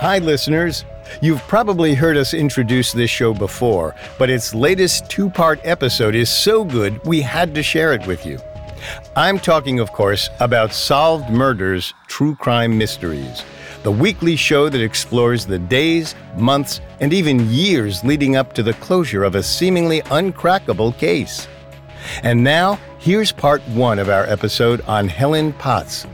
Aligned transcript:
Hi, 0.00 0.18
listeners. 0.18 0.84
You've 1.20 1.42
probably 1.48 1.92
heard 1.92 2.16
us 2.16 2.32
introduce 2.32 2.92
this 2.92 3.10
show 3.10 3.34
before, 3.34 3.96
but 4.16 4.30
its 4.30 4.54
latest 4.54 5.10
two 5.10 5.28
part 5.28 5.58
episode 5.64 6.14
is 6.14 6.30
so 6.30 6.62
good 6.62 7.04
we 7.04 7.20
had 7.20 7.52
to 7.56 7.64
share 7.64 7.92
it 7.92 8.06
with 8.06 8.24
you. 8.24 8.38
I'm 9.16 9.40
talking, 9.40 9.80
of 9.80 9.90
course, 9.90 10.30
about 10.38 10.72
Solved 10.72 11.30
Murders 11.30 11.94
True 12.06 12.36
Crime 12.36 12.78
Mysteries, 12.78 13.42
the 13.82 13.90
weekly 13.90 14.36
show 14.36 14.68
that 14.68 14.80
explores 14.80 15.44
the 15.44 15.58
days, 15.58 16.14
months, 16.36 16.80
and 17.00 17.12
even 17.12 17.50
years 17.50 18.04
leading 18.04 18.36
up 18.36 18.52
to 18.52 18.62
the 18.62 18.74
closure 18.74 19.24
of 19.24 19.34
a 19.34 19.42
seemingly 19.42 20.02
uncrackable 20.02 20.96
case. 20.96 21.48
And 22.22 22.44
now, 22.44 22.78
here's 23.00 23.32
part 23.32 23.62
one 23.70 23.98
of 23.98 24.10
our 24.10 24.26
episode 24.26 24.80
on 24.82 25.08
Helen 25.08 25.54
Potts, 25.54 26.06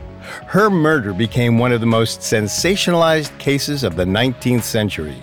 her 0.47 0.69
murder 0.69 1.13
became 1.13 1.57
one 1.57 1.71
of 1.71 1.81
the 1.81 1.87
most 1.87 2.19
sensationalized 2.19 3.37
cases 3.39 3.83
of 3.83 3.95
the 3.95 4.05
19th 4.05 4.63
century. 4.63 5.21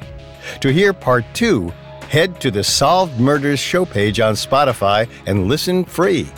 To 0.61 0.73
hear 0.73 0.93
part 0.93 1.25
two, 1.35 1.73
head 2.09 2.41
to 2.41 2.51
the 2.51 2.65
Solved 2.65 3.19
Murders 3.19 3.61
show 3.61 3.85
page 3.85 4.21
on 4.21 4.35
Spotify 4.35 5.09
and 5.27 5.49
listen 5.49 5.85
free. 5.85 6.29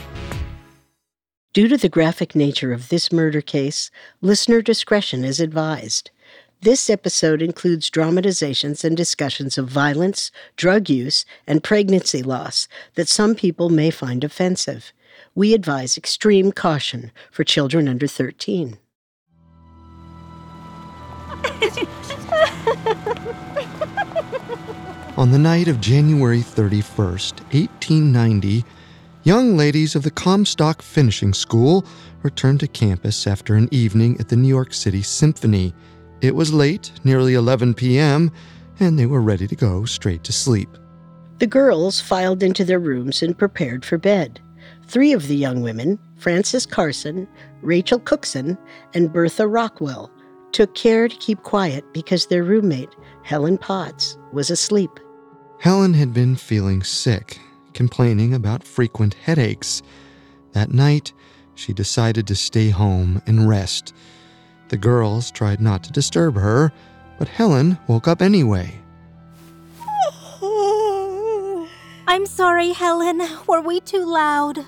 Due 1.53 1.69
to 1.69 1.77
the 1.77 1.89
graphic 1.89 2.35
nature 2.35 2.73
of 2.73 2.89
this 2.89 3.13
murder 3.13 3.41
case, 3.41 3.91
listener 4.21 4.61
discretion 4.61 5.25
is 5.25 5.41
advised. 5.41 6.11
This 6.61 6.89
episode 6.89 7.43
includes 7.43 7.91
dramatizations 7.91 8.85
and 8.85 8.97
discussions 8.97 9.59
of 9.59 9.69
violence, 9.69 10.31
drug 10.57 10.89
use, 10.89 11.25
and 11.47 11.63
pregnancy 11.63 12.23
loss 12.23 12.67
that 12.95 13.09
some 13.09 13.35
people 13.35 13.69
may 13.69 13.91
find 13.91 14.25
offensive 14.25 14.93
we 15.35 15.55
advise 15.55 15.97
extreme 15.97 16.53
caution 16.53 17.11
for 17.31 17.45
children 17.45 17.89
under 17.89 18.07
13. 18.07 18.79
On 25.17 25.31
the 25.31 25.39
night 25.39 25.69
of 25.69 25.81
January 25.81 26.41
31st, 26.41 27.41
1890, 27.53 28.65
young 29.23 29.57
ladies 29.57 29.95
of 29.95 30.03
the 30.03 30.11
Comstock 30.11 30.83
Finishing 30.83 31.33
School 31.33 31.87
returned 32.23 32.61
to 32.61 32.69
campus 32.69 33.27
after 33.27 33.55
an 33.55 33.69
evening 33.71 34.17
at 34.19 34.29
the 34.29 34.37
New 34.37 34.49
York 34.49 34.75
City 34.75 35.03
Symphony. 35.03 35.73
It 36.21 36.35
was 36.35 36.53
late, 36.53 36.91
nearly 37.05 37.35
11 37.35 37.75
p.m., 37.75 38.33
and 38.81 38.99
they 38.99 39.07
were 39.07 39.21
ready 39.21 39.47
to 39.47 39.55
go 39.55 39.85
straight 39.85 40.25
to 40.25 40.33
sleep. 40.33 40.69
The 41.39 41.47
girls 41.47 42.01
filed 42.01 42.43
into 42.43 42.65
their 42.65 42.81
rooms 42.81 43.23
and 43.23 43.39
prepared 43.39 43.85
for 43.85 43.99
bed. 43.99 44.41
Three 44.87 45.13
of 45.13 45.29
the 45.29 45.37
young 45.37 45.63
women, 45.63 45.99
Frances 46.17 46.67
Carson, 46.67 47.27
Rachel 47.63 47.99
Cookson, 47.99 48.59
and 48.93 49.13
Bertha 49.13 49.47
Rockwell, 49.47 50.11
took 50.53 50.75
care 50.75 51.09
to 51.09 51.17
keep 51.17 51.43
quiet 51.43 51.85
because 51.93 52.27
their 52.27 52.45
roommate, 52.45 52.95
Helen 53.23 53.59
Potts, 53.59 54.17
was 54.33 54.51
asleep. 54.51 54.91
Helen 55.59 55.95
had 55.95 56.13
been 56.13 56.37
feeling 56.37 56.83
sick, 56.83 57.41
complaining 57.73 58.35
about 58.35 58.63
frequent 58.63 59.15
headaches. 59.15 59.83
That 60.53 60.71
night, 60.71 61.13
she 61.55 61.73
decided 61.73 62.27
to 62.27 62.37
stay 62.37 62.71
home 62.71 63.23
and 63.27 63.49
rest. 63.49 63.95
The 64.69 64.77
girls 64.77 65.31
tried 65.31 65.61
not 65.61 65.83
to 65.85 65.93
disturb 65.93 66.37
her, 66.37 66.73
but 67.19 67.29
Helen 67.29 67.79
woke 67.89 68.07
up 68.07 68.21
anyway. 68.21 68.81
I'm 72.07 72.27
sorry, 72.27 72.73
Helen. 72.73 73.23
Were 73.49 73.61
we 73.61 73.81
too 73.81 74.05
loud? 74.05 74.65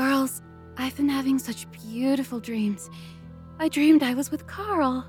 Girls, 0.00 0.40
I've 0.78 0.96
been 0.96 1.10
having 1.10 1.38
such 1.38 1.70
beautiful 1.72 2.40
dreams. 2.40 2.88
I 3.58 3.68
dreamed 3.68 4.02
I 4.02 4.14
was 4.14 4.30
with 4.30 4.46
Carl. 4.46 5.04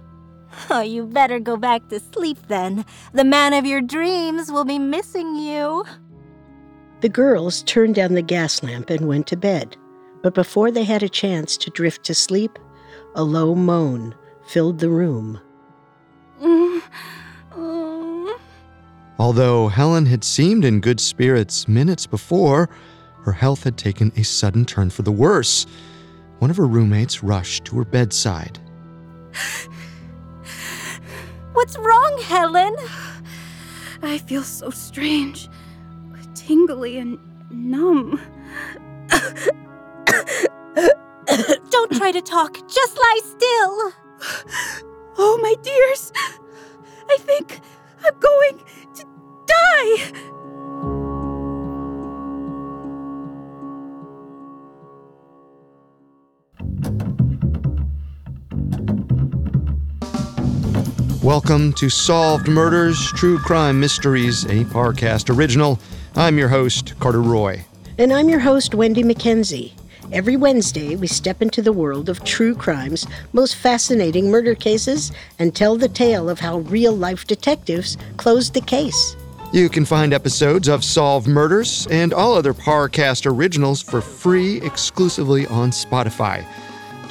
Oh, 0.70 0.81
you 0.81 1.06
better 1.06 1.39
go 1.39 1.56
back 1.56 1.88
to 1.88 2.02
sleep 2.02 2.38
then. 2.50 2.84
The 3.14 3.23
man 3.23 3.53
of 3.53 3.66
your 3.66 3.80
dreams 3.80 4.52
will 4.52 4.66
be 4.66 4.78
missing 4.80 5.38
you. 5.38 5.86
The 7.00 7.07
girls 7.07 7.63
turned 7.63 7.96
down 7.96 8.16
the 8.16 8.22
gas 8.22 8.63
lamp 8.63 8.90
and 8.90 9.07
went 9.07 9.28
to 9.28 9.38
bed. 9.38 9.78
But 10.24 10.34
before 10.34 10.72
they 10.72 10.84
had 10.84 11.03
a 11.03 11.08
chance 11.08 11.56
to 11.56 11.69
drift 11.69 12.03
to 12.08 12.13
sleep, 12.13 12.59
a 13.16 13.23
low 13.23 13.56
moan 13.56 14.13
filled 14.46 14.79
the 14.79 14.90
room. 14.90 15.40
Mm-hmm. 16.44 18.31
Although 19.18 19.69
Helen 19.69 20.08
had 20.08 20.25
seemed 20.25 20.66
in 20.66 20.81
good 20.81 21.00
spirits 21.00 21.66
minutes 21.69 22.06
before, 22.06 22.69
her 23.24 23.32
health 23.32 23.64
had 23.64 23.78
taken 23.78 24.12
a 24.16 24.24
sudden 24.24 24.66
turn 24.66 24.90
for 24.90 25.04
the 25.04 25.12
worse. 25.12 25.66
One 26.40 26.50
of 26.50 26.58
her 26.58 26.68
roommates 26.68 27.24
rushed 27.24 27.66
to 27.66 27.78
her 27.78 27.86
bedside. 27.86 28.59
What's 31.54 31.78
wrong, 31.78 32.20
Helen? 32.24 32.76
I 34.02 34.18
feel 34.18 34.44
so 34.44 34.72
strange, 34.72 35.48
tingly 36.34 36.98
and 36.98 37.20
numb. 37.52 38.20
Don't 41.70 41.92
try 41.92 42.12
to 42.12 42.22
talk, 42.22 42.56
just 42.68 42.98
lie 42.98 43.20
still. 43.24 43.94
Oh, 45.18 45.38
my 45.42 45.53
dears, 45.62 46.12
I 47.09 47.18
think 47.20 47.59
I'm 48.03 48.20
going 48.20 48.59
to 48.96 49.06
die. 49.46 50.12
Welcome 61.24 61.74
to 61.74 61.88
Solved 61.88 62.48
Murders, 62.48 62.98
True 63.12 63.38
Crime 63.38 63.80
Mysteries, 63.80 64.44
a 64.46 64.66
Parcast 64.66 65.30
original. 65.30 65.80
I'm 66.16 66.36
your 66.40 66.48
host, 66.48 66.96
Carter 67.00 67.22
Roy. 67.22 67.64
And 68.00 68.12
I'm 68.12 68.28
your 68.28 68.40
host, 68.40 68.74
Wendy 68.74 69.04
McKenzie. 69.04 69.74
Every 70.12 70.36
Wednesday, 70.36 70.96
we 70.96 71.06
step 71.06 71.44
into 71.44 71.62
the 71.62 71.72
world 71.72 72.09
of 72.09 72.24
true 72.24 72.56
crime's 72.56 73.06
most 73.34 73.56
fascinating 73.56 74.32
murder 74.32 74.56
cases 74.56 75.12
and 75.38 75.56
tell 75.56 75.78
the 75.78 75.88
tale 75.88 76.28
of 76.28 76.40
how 76.40 76.58
real 76.58 76.98
life 76.98 77.28
detectives 77.28 78.00
closed 78.18 78.56
the 78.56 78.62
case. 78.62 79.16
You 79.53 79.70
can 79.70 79.86
find 79.86 80.14
episodes 80.14 80.68
of 80.68 80.84
Solved 80.84 81.28
Murders 81.28 81.86
and 81.92 82.16
all 82.16 82.34
other 82.34 82.56
Parcast 82.56 83.32
originals 83.32 83.80
for 83.80 84.02
free 84.02 84.59
exclusively 84.62 85.46
on 85.46 85.70
Spotify. 85.70 86.44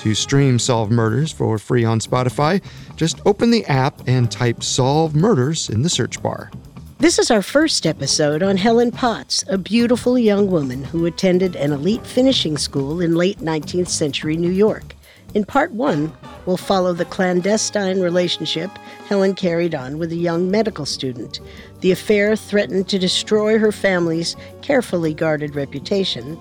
To 0.00 0.14
stream 0.14 0.58
Solve 0.58 0.90
Murders 0.90 1.30
for 1.30 1.58
free 1.58 1.84
on 1.84 2.00
Spotify, 2.00 2.62
just 2.96 3.20
open 3.26 3.50
the 3.50 3.66
app 3.66 4.00
and 4.06 4.32
type 4.32 4.62
Solve 4.62 5.14
Murders 5.14 5.68
in 5.68 5.82
the 5.82 5.90
search 5.90 6.22
bar. 6.22 6.50
This 6.96 7.18
is 7.18 7.30
our 7.30 7.42
first 7.42 7.84
episode 7.84 8.42
on 8.42 8.56
Helen 8.56 8.92
Potts, 8.92 9.44
a 9.46 9.58
beautiful 9.58 10.18
young 10.18 10.50
woman 10.50 10.84
who 10.84 11.04
attended 11.04 11.54
an 11.54 11.72
elite 11.72 12.06
finishing 12.06 12.56
school 12.56 13.02
in 13.02 13.14
late 13.14 13.40
19th 13.40 13.90
century 13.90 14.38
New 14.38 14.50
York. 14.50 14.94
In 15.34 15.44
part 15.44 15.70
one, 15.72 16.10
we'll 16.46 16.56
follow 16.56 16.94
the 16.94 17.04
clandestine 17.04 18.00
relationship 18.00 18.70
Helen 19.06 19.34
carried 19.34 19.74
on 19.74 19.98
with 19.98 20.12
a 20.12 20.16
young 20.16 20.50
medical 20.50 20.86
student. 20.86 21.40
The 21.80 21.92
affair 21.92 22.36
threatened 22.36 22.88
to 22.88 22.98
destroy 22.98 23.58
her 23.58 23.70
family's 23.70 24.34
carefully 24.62 25.12
guarded 25.12 25.54
reputation 25.54 26.38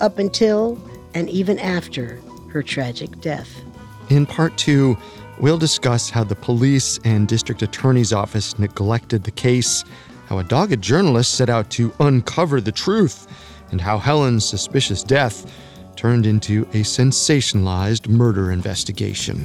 up 0.00 0.18
until 0.18 0.82
and 1.12 1.28
even 1.28 1.58
after 1.58 2.18
her 2.54 2.62
tragic 2.62 3.20
death. 3.20 3.62
In 4.10 4.24
part 4.24 4.56
two, 4.56 4.96
we'll 5.40 5.58
discuss 5.58 6.08
how 6.08 6.22
the 6.22 6.36
police 6.36 7.00
and 7.04 7.26
district 7.26 7.62
attorney's 7.62 8.12
office 8.12 8.58
neglected 8.60 9.24
the 9.24 9.32
case, 9.32 9.84
how 10.28 10.38
a 10.38 10.44
dogged 10.44 10.80
journalist 10.80 11.34
set 11.34 11.50
out 11.50 11.68
to 11.70 11.92
uncover 11.98 12.60
the 12.60 12.72
truth, 12.72 13.26
and 13.72 13.80
how 13.80 13.98
Helen's 13.98 14.44
suspicious 14.44 15.02
death 15.02 15.52
turned 15.96 16.26
into 16.26 16.62
a 16.70 16.82
sensationalized 16.84 18.08
murder 18.08 18.52
investigation. 18.52 19.42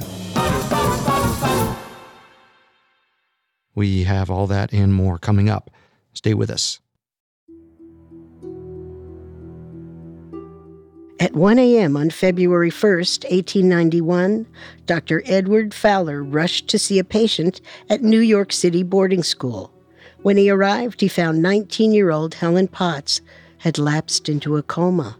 We 3.74 4.04
have 4.04 4.30
all 4.30 4.46
that 4.46 4.72
and 4.72 4.94
more 4.94 5.18
coming 5.18 5.50
up. 5.50 5.70
Stay 6.12 6.34
with 6.34 6.50
us. 6.50 6.79
At 11.20 11.34
1 11.34 11.58
a.m. 11.58 11.98
on 11.98 12.08
February 12.08 12.70
1st, 12.70 13.24
1891, 13.24 14.46
Dr. 14.86 15.22
Edward 15.26 15.74
Fowler 15.74 16.24
rushed 16.24 16.66
to 16.68 16.78
see 16.78 16.98
a 16.98 17.04
patient 17.04 17.60
at 17.90 18.02
New 18.02 18.20
York 18.20 18.54
City 18.54 18.82
boarding 18.82 19.22
school. 19.22 19.70
When 20.22 20.38
he 20.38 20.48
arrived, 20.48 21.02
he 21.02 21.08
found 21.08 21.42
19 21.42 21.92
year 21.92 22.10
old 22.10 22.32
Helen 22.32 22.68
Potts 22.68 23.20
had 23.58 23.76
lapsed 23.76 24.30
into 24.30 24.56
a 24.56 24.62
coma. 24.62 25.18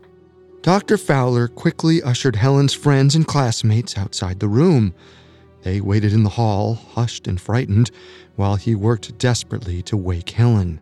Dr. 0.63 0.97
Fowler 0.97 1.49
quickly 1.49 2.03
ushered 2.03 2.37
Helen's 2.37 2.73
friends 2.73 3.15
and 3.15 3.27
classmates 3.27 3.99
outside 3.99 4.41
the 4.41 4.49
room. 4.49 4.95
They 5.65 5.83
waited 5.83 6.15
in 6.15 6.23
the 6.23 6.31
hall, 6.31 6.77
hushed 6.95 7.29
and 7.29 7.39
frightened, 7.39 7.91
while 8.37 8.57
he 8.57 8.75
worked 8.75 9.19
desperately 9.19 9.83
to 9.83 9.99
wake 9.99 10.31
Helen. 10.31 10.81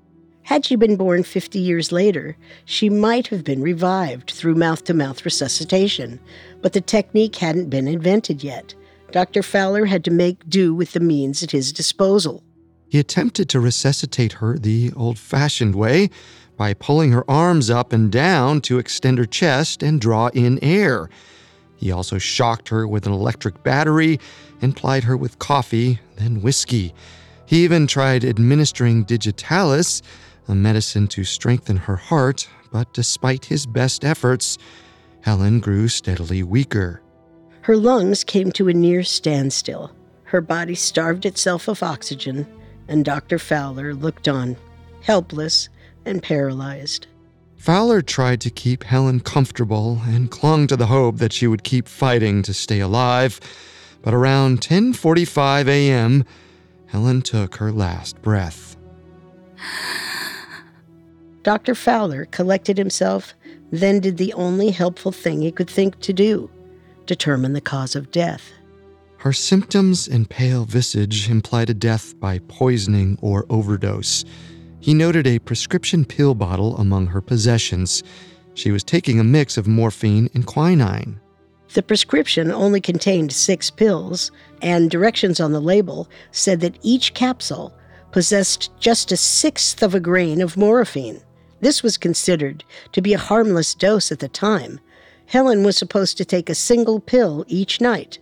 Had 0.48 0.64
she 0.64 0.76
been 0.76 0.96
born 0.96 1.24
50 1.24 1.58
years 1.58 1.92
later, 1.92 2.34
she 2.64 2.88
might 2.88 3.26
have 3.26 3.44
been 3.44 3.60
revived 3.60 4.30
through 4.30 4.54
mouth 4.54 4.82
to 4.84 4.94
mouth 4.94 5.22
resuscitation, 5.26 6.18
but 6.62 6.72
the 6.72 6.80
technique 6.80 7.36
hadn't 7.36 7.68
been 7.68 7.86
invented 7.86 8.42
yet. 8.42 8.74
Dr. 9.12 9.42
Fowler 9.42 9.84
had 9.84 10.02
to 10.04 10.10
make 10.10 10.48
do 10.48 10.74
with 10.74 10.92
the 10.92 11.00
means 11.00 11.42
at 11.42 11.50
his 11.50 11.70
disposal. 11.70 12.42
He 12.88 12.98
attempted 12.98 13.50
to 13.50 13.60
resuscitate 13.60 14.32
her 14.40 14.56
the 14.56 14.90
old 14.96 15.18
fashioned 15.18 15.74
way 15.74 16.08
by 16.56 16.72
pulling 16.72 17.12
her 17.12 17.30
arms 17.30 17.68
up 17.68 17.92
and 17.92 18.10
down 18.10 18.62
to 18.62 18.78
extend 18.78 19.18
her 19.18 19.26
chest 19.26 19.82
and 19.82 20.00
draw 20.00 20.28
in 20.28 20.58
air. 20.64 21.10
He 21.76 21.92
also 21.92 22.16
shocked 22.16 22.70
her 22.70 22.88
with 22.88 23.06
an 23.06 23.12
electric 23.12 23.62
battery 23.64 24.18
and 24.62 24.74
plied 24.74 25.04
her 25.04 25.14
with 25.14 25.38
coffee, 25.38 26.00
then 26.16 26.40
whiskey. 26.40 26.94
He 27.44 27.64
even 27.64 27.86
tried 27.86 28.24
administering 28.24 29.04
digitalis, 29.04 30.00
a 30.48 30.54
medicine 30.54 31.06
to 31.08 31.24
strengthen 31.24 31.76
her 31.76 31.96
heart, 31.96 32.48
but 32.72 32.92
despite 32.92 33.46
his 33.46 33.66
best 33.66 34.04
efforts, 34.04 34.58
Helen 35.20 35.60
grew 35.60 35.88
steadily 35.88 36.42
weaker. 36.42 37.02
Her 37.62 37.76
lungs 37.76 38.24
came 38.24 38.50
to 38.52 38.68
a 38.68 38.72
near 38.72 39.02
standstill. 39.02 39.92
Her 40.24 40.40
body 40.40 40.74
starved 40.74 41.26
itself 41.26 41.68
of 41.68 41.82
oxygen, 41.82 42.46
and 42.88 43.04
Dr. 43.04 43.38
Fowler 43.38 43.94
looked 43.94 44.28
on, 44.28 44.56
helpless 45.02 45.68
and 46.04 46.22
paralyzed. 46.22 47.06
Fowler 47.56 48.02
tried 48.02 48.40
to 48.42 48.50
keep 48.50 48.84
Helen 48.84 49.20
comfortable 49.20 50.00
and 50.04 50.30
clung 50.30 50.66
to 50.68 50.76
the 50.76 50.86
hope 50.86 51.18
that 51.18 51.32
she 51.32 51.46
would 51.46 51.64
keep 51.64 51.88
fighting 51.88 52.42
to 52.42 52.54
stay 52.54 52.80
alive. 52.80 53.40
But 54.00 54.14
around 54.14 54.60
10:45 54.60 55.66
a.m., 55.66 56.24
Helen 56.86 57.20
took 57.20 57.56
her 57.56 57.72
last 57.72 58.22
breath. 58.22 58.76
Dr. 61.42 61.74
Fowler 61.74 62.26
collected 62.26 62.78
himself, 62.78 63.34
then 63.70 64.00
did 64.00 64.16
the 64.16 64.32
only 64.32 64.70
helpful 64.70 65.12
thing 65.12 65.40
he 65.40 65.52
could 65.52 65.70
think 65.70 65.98
to 66.00 66.12
do 66.12 66.50
determine 67.06 67.54
the 67.54 67.60
cause 67.60 67.96
of 67.96 68.10
death. 68.10 68.52
Her 69.16 69.32
symptoms 69.32 70.06
and 70.06 70.28
pale 70.28 70.64
visage 70.64 71.30
implied 71.30 71.70
a 71.70 71.74
death 71.74 72.18
by 72.20 72.38
poisoning 72.48 73.18
or 73.22 73.46
overdose. 73.48 74.24
He 74.78 74.94
noted 74.94 75.26
a 75.26 75.38
prescription 75.38 76.04
pill 76.04 76.34
bottle 76.34 76.76
among 76.76 77.06
her 77.08 77.20
possessions. 77.20 78.02
She 78.54 78.70
was 78.70 78.84
taking 78.84 79.18
a 79.18 79.24
mix 79.24 79.56
of 79.56 79.66
morphine 79.66 80.28
and 80.34 80.46
quinine. 80.46 81.18
The 81.74 81.82
prescription 81.82 82.52
only 82.52 82.80
contained 82.80 83.32
six 83.32 83.70
pills, 83.70 84.30
and 84.62 84.90
directions 84.90 85.40
on 85.40 85.52
the 85.52 85.60
label 85.60 86.08
said 86.30 86.60
that 86.60 86.78
each 86.82 87.14
capsule 87.14 87.74
possessed 88.12 88.70
just 88.78 89.12
a 89.12 89.16
sixth 89.16 89.82
of 89.82 89.94
a 89.94 90.00
grain 90.00 90.40
of 90.40 90.56
morphine. 90.56 91.20
This 91.60 91.82
was 91.82 91.96
considered 91.96 92.64
to 92.92 93.00
be 93.00 93.14
a 93.14 93.18
harmless 93.18 93.74
dose 93.74 94.12
at 94.12 94.20
the 94.20 94.28
time. 94.28 94.80
Helen 95.26 95.62
was 95.62 95.76
supposed 95.76 96.16
to 96.18 96.24
take 96.24 96.48
a 96.48 96.54
single 96.54 97.00
pill 97.00 97.44
each 97.48 97.80
night. 97.80 98.18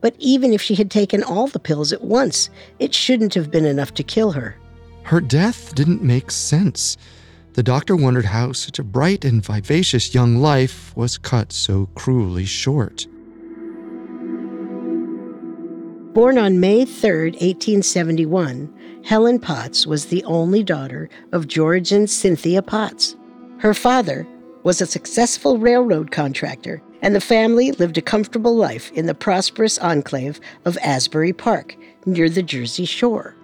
But 0.00 0.14
even 0.18 0.52
if 0.52 0.62
she 0.62 0.74
had 0.74 0.90
taken 0.90 1.22
all 1.22 1.46
the 1.46 1.58
pills 1.58 1.92
at 1.92 2.02
once, 2.02 2.50
it 2.78 2.94
shouldn't 2.94 3.34
have 3.34 3.50
been 3.50 3.66
enough 3.66 3.94
to 3.94 4.02
kill 4.02 4.32
her. 4.32 4.56
Her 5.02 5.20
death 5.20 5.74
didn't 5.74 6.02
make 6.02 6.30
sense. 6.30 6.96
The 7.54 7.62
doctor 7.62 7.96
wondered 7.96 8.26
how 8.26 8.52
such 8.52 8.78
a 8.78 8.84
bright 8.84 9.24
and 9.24 9.44
vivacious 9.44 10.14
young 10.14 10.36
life 10.36 10.96
was 10.96 11.18
cut 11.18 11.52
so 11.52 11.86
cruelly 11.94 12.44
short. 12.44 13.06
Born 16.20 16.36
on 16.36 16.60
May 16.60 16.84
3, 16.84 17.30
1871, 17.30 19.02
Helen 19.06 19.38
Potts 19.38 19.86
was 19.86 20.04
the 20.04 20.22
only 20.24 20.62
daughter 20.62 21.08
of 21.32 21.48
George 21.48 21.92
and 21.92 22.10
Cynthia 22.10 22.60
Potts. 22.60 23.16
Her 23.56 23.72
father 23.72 24.28
was 24.62 24.82
a 24.82 24.86
successful 24.86 25.56
railroad 25.56 26.10
contractor, 26.10 26.82
and 27.00 27.14
the 27.14 27.22
family 27.22 27.72
lived 27.72 27.96
a 27.96 28.02
comfortable 28.02 28.54
life 28.54 28.92
in 28.92 29.06
the 29.06 29.14
prosperous 29.14 29.78
enclave 29.78 30.40
of 30.66 30.76
Asbury 30.82 31.32
Park 31.32 31.74
near 32.04 32.28
the 32.28 32.42
Jersey 32.42 32.84
Shore. 32.84 33.34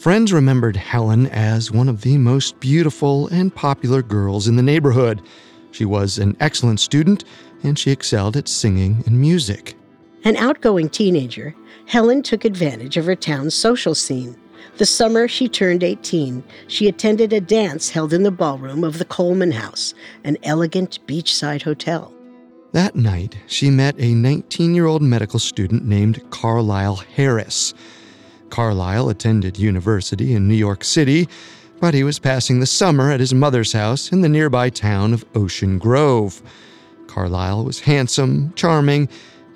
Friends 0.00 0.32
remembered 0.32 0.74
Helen 0.74 1.28
as 1.28 1.70
one 1.70 1.88
of 1.88 2.00
the 2.00 2.18
most 2.18 2.58
beautiful 2.58 3.28
and 3.28 3.54
popular 3.54 4.02
girls 4.02 4.48
in 4.48 4.56
the 4.56 4.62
neighborhood. 4.64 5.22
She 5.70 5.84
was 5.84 6.18
an 6.18 6.36
excellent 6.40 6.80
student, 6.80 7.22
and 7.62 7.78
she 7.78 7.92
excelled 7.92 8.36
at 8.36 8.48
singing 8.48 9.04
and 9.06 9.20
music. 9.20 9.76
An 10.24 10.36
outgoing 10.36 10.88
teenager, 10.88 11.54
Helen 11.86 12.22
took 12.22 12.46
advantage 12.46 12.96
of 12.96 13.04
her 13.04 13.14
town's 13.14 13.54
social 13.54 13.94
scene. 13.94 14.34
The 14.78 14.86
summer 14.86 15.28
she 15.28 15.48
turned 15.48 15.84
18, 15.84 16.42
she 16.66 16.88
attended 16.88 17.34
a 17.34 17.42
dance 17.42 17.90
held 17.90 18.14
in 18.14 18.22
the 18.22 18.30
ballroom 18.30 18.84
of 18.84 18.96
the 18.96 19.04
Coleman 19.04 19.52
House, 19.52 19.92
an 20.24 20.38
elegant 20.42 20.98
beachside 21.06 21.60
hotel. 21.60 22.10
That 22.72 22.96
night, 22.96 23.36
she 23.46 23.68
met 23.68 23.96
a 23.98 24.14
19 24.14 24.74
year 24.74 24.86
old 24.86 25.02
medical 25.02 25.38
student 25.38 25.84
named 25.84 26.22
Carlyle 26.30 26.96
Harris. 26.96 27.74
Carlyle 28.48 29.10
attended 29.10 29.58
university 29.58 30.34
in 30.34 30.48
New 30.48 30.54
York 30.54 30.84
City, 30.84 31.28
but 31.80 31.92
he 31.92 32.02
was 32.02 32.18
passing 32.18 32.60
the 32.60 32.66
summer 32.66 33.10
at 33.10 33.20
his 33.20 33.34
mother's 33.34 33.74
house 33.74 34.10
in 34.10 34.22
the 34.22 34.28
nearby 34.30 34.70
town 34.70 35.12
of 35.12 35.24
Ocean 35.34 35.78
Grove. 35.78 36.40
Carlyle 37.08 37.62
was 37.64 37.80
handsome, 37.80 38.54
charming, 38.54 39.08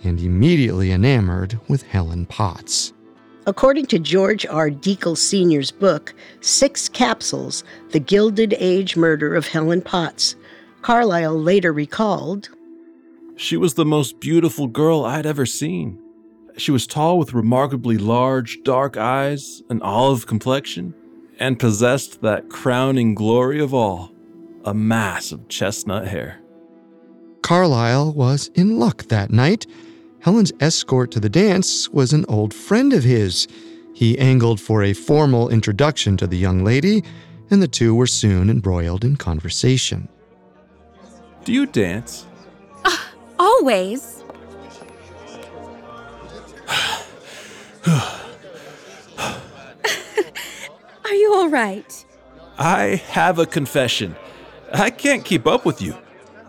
and 0.05 0.21
immediately 0.21 0.93
enamored 0.93 1.59
with 1.69 1.83
Helen 1.83 2.27
Potts. 2.27 2.93
According 3.47 3.87
to 3.87 3.99
George 3.99 4.45
R. 4.47 4.71
Dekle 4.71 5.17
Sr.'s 5.17 5.71
book, 5.71 6.15
Six 6.41 6.89
Capsules 6.89 7.65
The 7.91 8.00
Gilded 8.00 8.55
Age 8.59 8.97
Murder 8.97 9.35
of 9.35 9.47
Helen 9.47 9.81
Potts, 9.81 10.37
Carlyle 10.83 11.41
later 11.41 11.73
recalled 11.73 12.50
She 13.37 13.56
was 13.56 13.75
the 13.75 13.87
most 13.87 14.21
beautiful 14.21 14.67
girl 14.67 15.05
I'd 15.05 15.27
ever 15.27 15.47
seen. 15.47 15.99
She 16.56 16.71
was 16.71 16.87
tall 16.87 17.19
with 17.19 17.33
remarkably 17.33 17.97
large, 17.97 18.59
dark 18.65 18.97
eyes, 18.97 19.62
an 19.71 19.81
olive 19.81 20.27
complexion, 20.27 20.94
and 21.39 21.59
possessed 21.59 22.21
that 22.23 22.51
crowning 22.51 23.15
glory 23.15 23.61
of 23.61 23.73
all 23.73 24.12
a 24.65 24.75
mass 24.75 25.33
of 25.33 25.49
chestnut 25.49 26.06
hair. 26.06 26.41
Carlyle 27.43 28.12
was 28.12 28.49
in 28.55 28.79
luck 28.79 29.05
that 29.05 29.31
night. 29.31 29.67
Helen's 30.20 30.53
escort 30.61 31.11
to 31.12 31.20
the 31.20 31.29
dance 31.29 31.88
was 31.88 32.12
an 32.12 32.25
old 32.29 32.53
friend 32.53 32.93
of 32.93 33.05
his. 33.05 33.47
He 33.94 34.19
angled 34.19 34.61
for 34.61 34.82
a 34.82 34.93
formal 34.93 35.49
introduction 35.49 36.17
to 36.19 36.26
the 36.26 36.37
young 36.37 36.65
lady, 36.65 37.05
and 37.50 37.62
the 37.62 37.69
two 37.69 37.94
were 37.94 38.06
soon 38.06 38.50
embroiled 38.50 39.05
in 39.05 39.17
conversation. 39.17 40.09
Do 41.44 41.53
you 41.53 41.67
dance? 41.67 42.26
Ah, 42.85 43.11
always. 43.38 44.23
Are 51.05 51.15
you 51.15 51.32
all 51.34 51.48
right? 51.48 52.05
I 52.58 53.03
have 53.10 53.39
a 53.39 53.46
confession. 53.46 54.17
I 54.72 54.91
can't 54.91 55.25
keep 55.25 55.46
up 55.46 55.65
with 55.65 55.81
you. 55.81 55.96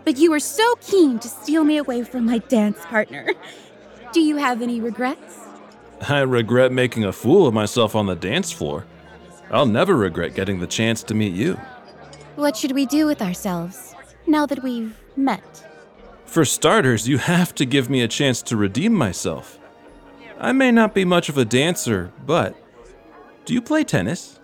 But 0.04 0.18
you 0.18 0.30
were 0.30 0.40
so 0.40 0.74
keen 0.80 1.18
to 1.18 1.28
steal 1.28 1.64
me 1.64 1.76
away 1.76 2.02
from 2.02 2.26
my 2.26 2.38
dance 2.38 2.78
partner. 2.86 3.32
Do 4.12 4.20
you 4.20 4.36
have 4.36 4.62
any 4.62 4.80
regrets? 4.80 5.38
I 6.08 6.20
regret 6.20 6.72
making 6.72 7.04
a 7.04 7.12
fool 7.12 7.46
of 7.46 7.54
myself 7.54 7.94
on 7.94 8.06
the 8.06 8.16
dance 8.16 8.50
floor. 8.50 8.86
I'll 9.50 9.66
never 9.66 9.96
regret 9.96 10.34
getting 10.34 10.60
the 10.60 10.66
chance 10.66 11.02
to 11.04 11.14
meet 11.14 11.34
you. 11.34 11.54
What 12.36 12.56
should 12.56 12.72
we 12.72 12.86
do 12.86 13.06
with 13.06 13.20
ourselves 13.20 13.94
now 14.26 14.46
that 14.46 14.62
we've 14.62 14.98
met? 15.16 15.66
For 16.24 16.44
starters, 16.44 17.08
you 17.08 17.18
have 17.18 17.54
to 17.56 17.66
give 17.66 17.90
me 17.90 18.02
a 18.02 18.08
chance 18.08 18.40
to 18.42 18.56
redeem 18.56 18.94
myself. 18.94 19.58
I 20.38 20.52
may 20.52 20.70
not 20.70 20.94
be 20.94 21.04
much 21.04 21.28
of 21.28 21.36
a 21.36 21.44
dancer, 21.44 22.12
but 22.24 22.56
do 23.44 23.52
you 23.52 23.60
play 23.60 23.84
tennis? 23.84 24.38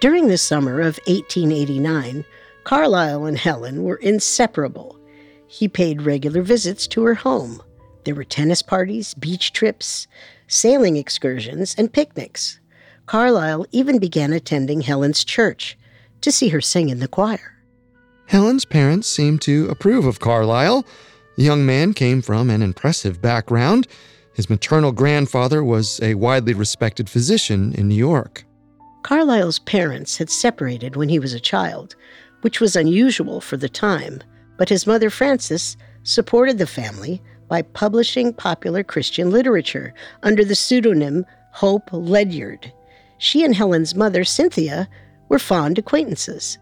During 0.00 0.28
the 0.28 0.38
summer 0.38 0.80
of 0.80 0.98
1889, 1.06 2.24
Carlyle 2.64 3.26
and 3.26 3.38
Helen 3.38 3.84
were 3.84 3.96
inseparable. 3.96 4.98
He 5.46 5.68
paid 5.68 6.02
regular 6.02 6.42
visits 6.42 6.86
to 6.88 7.04
her 7.04 7.14
home. 7.14 7.62
There 8.04 8.14
were 8.14 8.24
tennis 8.24 8.62
parties, 8.62 9.14
beach 9.14 9.52
trips, 9.52 10.06
sailing 10.48 10.96
excursions, 10.96 11.74
and 11.76 11.92
picnics. 11.92 12.58
Carlyle 13.06 13.66
even 13.70 13.98
began 13.98 14.32
attending 14.32 14.80
Helen's 14.80 15.24
church 15.24 15.78
to 16.22 16.32
see 16.32 16.48
her 16.48 16.60
sing 16.60 16.88
in 16.88 17.00
the 17.00 17.08
choir. 17.08 17.54
Helen's 18.26 18.64
parents 18.64 19.08
seemed 19.08 19.42
to 19.42 19.68
approve 19.68 20.06
of 20.06 20.20
Carlyle. 20.20 20.86
The 21.36 21.42
young 21.42 21.66
man 21.66 21.92
came 21.92 22.22
from 22.22 22.48
an 22.48 22.62
impressive 22.62 23.20
background. 23.20 23.86
His 24.34 24.48
maternal 24.48 24.92
grandfather 24.92 25.62
was 25.62 26.00
a 26.02 26.14
widely 26.14 26.54
respected 26.54 27.10
physician 27.10 27.74
in 27.74 27.88
New 27.88 27.94
York. 27.94 28.44
Carlyle's 29.02 29.58
parents 29.58 30.16
had 30.16 30.30
separated 30.30 30.96
when 30.96 31.10
he 31.10 31.18
was 31.18 31.34
a 31.34 31.40
child, 31.40 31.94
which 32.44 32.60
was 32.60 32.76
unusual 32.76 33.40
for 33.40 33.56
the 33.56 33.70
time, 33.70 34.22
but 34.58 34.68
his 34.68 34.86
mother 34.86 35.08
Frances 35.08 35.78
supported 36.02 36.58
the 36.58 36.66
family 36.66 37.22
by 37.48 37.62
publishing 37.62 38.34
popular 38.34 38.84
Christian 38.84 39.30
literature 39.30 39.94
under 40.22 40.44
the 40.44 40.54
pseudonym 40.54 41.24
Hope 41.52 41.88
Ledyard. 41.90 42.70
She 43.16 43.44
and 43.44 43.54
Helen's 43.54 43.94
mother, 43.94 44.24
Cynthia, 44.24 44.90
were 45.30 45.38
fond 45.38 45.78
acquaintances. 45.78 46.58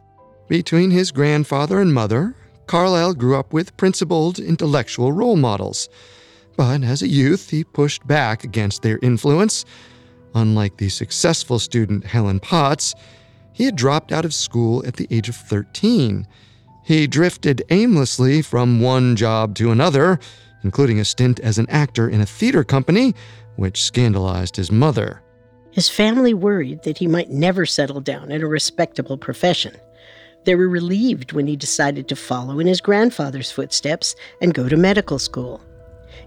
Between 0.46 0.92
his 0.92 1.10
grandfather 1.10 1.80
and 1.80 1.92
mother, 1.92 2.36
Carlyle 2.68 3.14
grew 3.14 3.36
up 3.36 3.52
with 3.52 3.76
principled 3.76 4.38
intellectual 4.38 5.10
role 5.10 5.34
models. 5.34 5.88
but 6.56 6.84
as 6.84 7.02
a 7.02 7.08
youth, 7.08 7.50
he 7.50 7.64
pushed 7.64 8.06
back 8.06 8.44
against 8.44 8.82
their 8.82 9.00
influence. 9.02 9.64
Unlike 10.36 10.76
the 10.76 10.90
successful 10.90 11.58
student 11.58 12.06
Helen 12.06 12.38
Potts, 12.38 12.94
he 13.52 13.64
had 13.64 13.76
dropped 13.76 14.12
out 14.12 14.24
of 14.24 14.34
school 14.34 14.84
at 14.86 14.96
the 14.96 15.06
age 15.10 15.28
of 15.28 15.36
13. 15.36 16.26
He 16.84 17.06
drifted 17.06 17.62
aimlessly 17.70 18.42
from 18.42 18.80
one 18.80 19.14
job 19.16 19.54
to 19.56 19.70
another, 19.70 20.18
including 20.64 20.98
a 20.98 21.04
stint 21.04 21.38
as 21.40 21.58
an 21.58 21.68
actor 21.70 22.08
in 22.08 22.20
a 22.20 22.26
theater 22.26 22.64
company, 22.64 23.14
which 23.56 23.82
scandalized 23.82 24.56
his 24.56 24.72
mother. 24.72 25.22
His 25.70 25.88
family 25.88 26.34
worried 26.34 26.82
that 26.82 26.98
he 26.98 27.06
might 27.06 27.30
never 27.30 27.64
settle 27.64 28.00
down 28.00 28.30
in 28.30 28.42
a 28.42 28.46
respectable 28.46 29.16
profession. 29.16 29.76
They 30.44 30.54
were 30.54 30.68
relieved 30.68 31.32
when 31.32 31.46
he 31.46 31.56
decided 31.56 32.08
to 32.08 32.16
follow 32.16 32.58
in 32.58 32.66
his 32.66 32.80
grandfather's 32.80 33.50
footsteps 33.50 34.16
and 34.40 34.54
go 34.54 34.68
to 34.68 34.76
medical 34.76 35.18
school. 35.18 35.60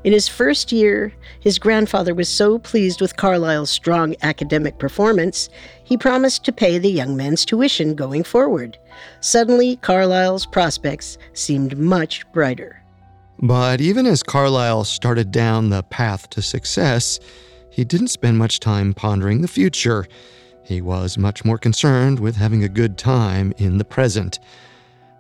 In 0.04 0.14
his 0.14 0.28
first 0.28 0.72
year, 0.72 1.14
his 1.40 1.58
grandfather 1.58 2.14
was 2.14 2.30
so 2.30 2.60
pleased 2.60 3.02
with 3.02 3.18
Carlyle's 3.18 3.70
strong 3.70 4.16
academic 4.22 4.78
performance, 4.78 5.50
he 5.84 5.98
promised 5.98 6.46
to 6.46 6.52
pay 6.52 6.78
the 6.78 6.92
young 6.92 7.18
man's 7.18 7.46
tuition 7.46 7.96
going 7.96 8.24
forward. 8.24 8.78
Suddenly, 9.22 9.78
Carlyle's 9.78 10.46
prospects 10.46 11.18
seemed 11.34 11.78
much 11.78 12.30
brighter. 12.34 12.82
But 13.40 13.82
even 13.82 14.06
as 14.06 14.24
Carlyle 14.24 14.84
started 14.84 15.32
down 15.32 15.70
the 15.70 15.84
path 15.84 16.30
to 16.32 16.42
success, 16.42 17.20
he 17.70 17.84
didn't 17.84 18.08
spend 18.08 18.38
much 18.38 18.60
time 18.60 18.94
pondering 18.94 19.42
the 19.42 19.48
future. 19.48 20.08
He 20.64 20.82
was 20.82 21.18
much 21.18 21.44
more 21.44 21.58
concerned 21.58 22.20
with 22.20 22.38
having 22.38 22.64
a 22.64 22.70
good 22.70 22.98
time 22.98 23.54
in 23.58 23.78
the 23.78 23.86
present. 23.86 24.40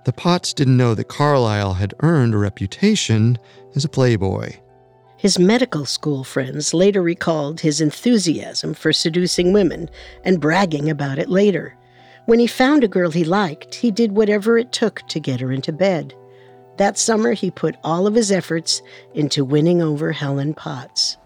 The 0.06 0.14
Potts 0.14 0.54
didn't 0.54 0.78
know 0.78 0.94
that 0.94 1.08
Carlyle 1.08 1.74
had 1.74 1.96
earned 2.02 2.36
a 2.36 2.38
reputation 2.38 3.40
as 3.76 3.84
a 3.84 3.90
playboy. 3.90 4.54
His 5.18 5.40
medical 5.40 5.88
school 5.88 6.24
friends 6.24 6.76
later 6.76 7.02
recalled 7.02 7.60
his 7.60 7.82
enthusiasm 7.82 8.76
for 8.76 8.94
seducing 8.94 9.52
women 9.52 9.90
and 10.24 10.40
bragging 10.40 10.92
about 10.92 11.18
it 11.18 11.28
later. 11.28 11.76
When 12.28 12.38
he 12.38 12.46
found 12.46 12.84
a 12.84 12.88
girl 12.88 13.10
he 13.10 13.24
liked, 13.24 13.74
he 13.74 13.90
did 13.90 14.12
whatever 14.12 14.60
it 14.60 14.72
took 14.72 15.02
to 15.08 15.20
get 15.20 15.40
her 15.40 15.52
into 15.52 15.72
bed. 15.72 16.14
That 16.78 17.00
summer, 17.00 17.34
he 17.34 17.50
put 17.50 17.78
all 17.84 18.06
of 18.06 18.14
his 18.14 18.32
efforts 18.32 18.84
into 19.16 19.44
winning 19.44 19.82
over 19.82 20.12
Helen 20.12 20.54
Potts. 20.54 21.18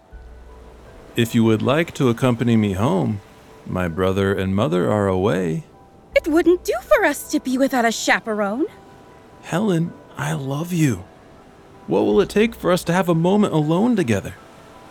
If 1.16 1.34
you 1.34 1.44
would 1.44 1.60
like 1.60 1.92
to 1.94 2.08
accompany 2.08 2.56
me 2.56 2.72
home, 2.72 3.20
my 3.66 3.88
brother 3.88 4.32
and 4.32 4.56
mother 4.56 4.90
are 4.90 5.08
away. 5.08 5.64
It 6.20 6.28
wouldn't 6.28 6.64
do 6.64 6.74
for 6.82 7.06
us 7.06 7.30
to 7.30 7.40
be 7.40 7.56
without 7.56 7.86
a 7.86 7.90
chaperone. 7.90 8.66
Helen, 9.40 9.94
I 10.18 10.34
love 10.34 10.70
you. 10.70 11.04
What 11.86 12.02
will 12.02 12.20
it 12.20 12.28
take 12.28 12.54
for 12.54 12.70
us 12.70 12.84
to 12.84 12.92
have 12.92 13.08
a 13.08 13.14
moment 13.14 13.54
alone 13.54 13.96
together? 13.96 14.34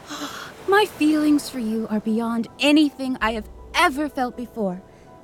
My 0.67 0.85
feelings 0.85 1.47
for 1.47 1.59
you 1.59 1.87
are 1.91 1.99
beyond 1.99 2.47
anything 2.59 3.15
I 3.21 3.33
have 3.33 3.47
ever 3.75 4.09
felt 4.09 4.35
before. 4.35 4.81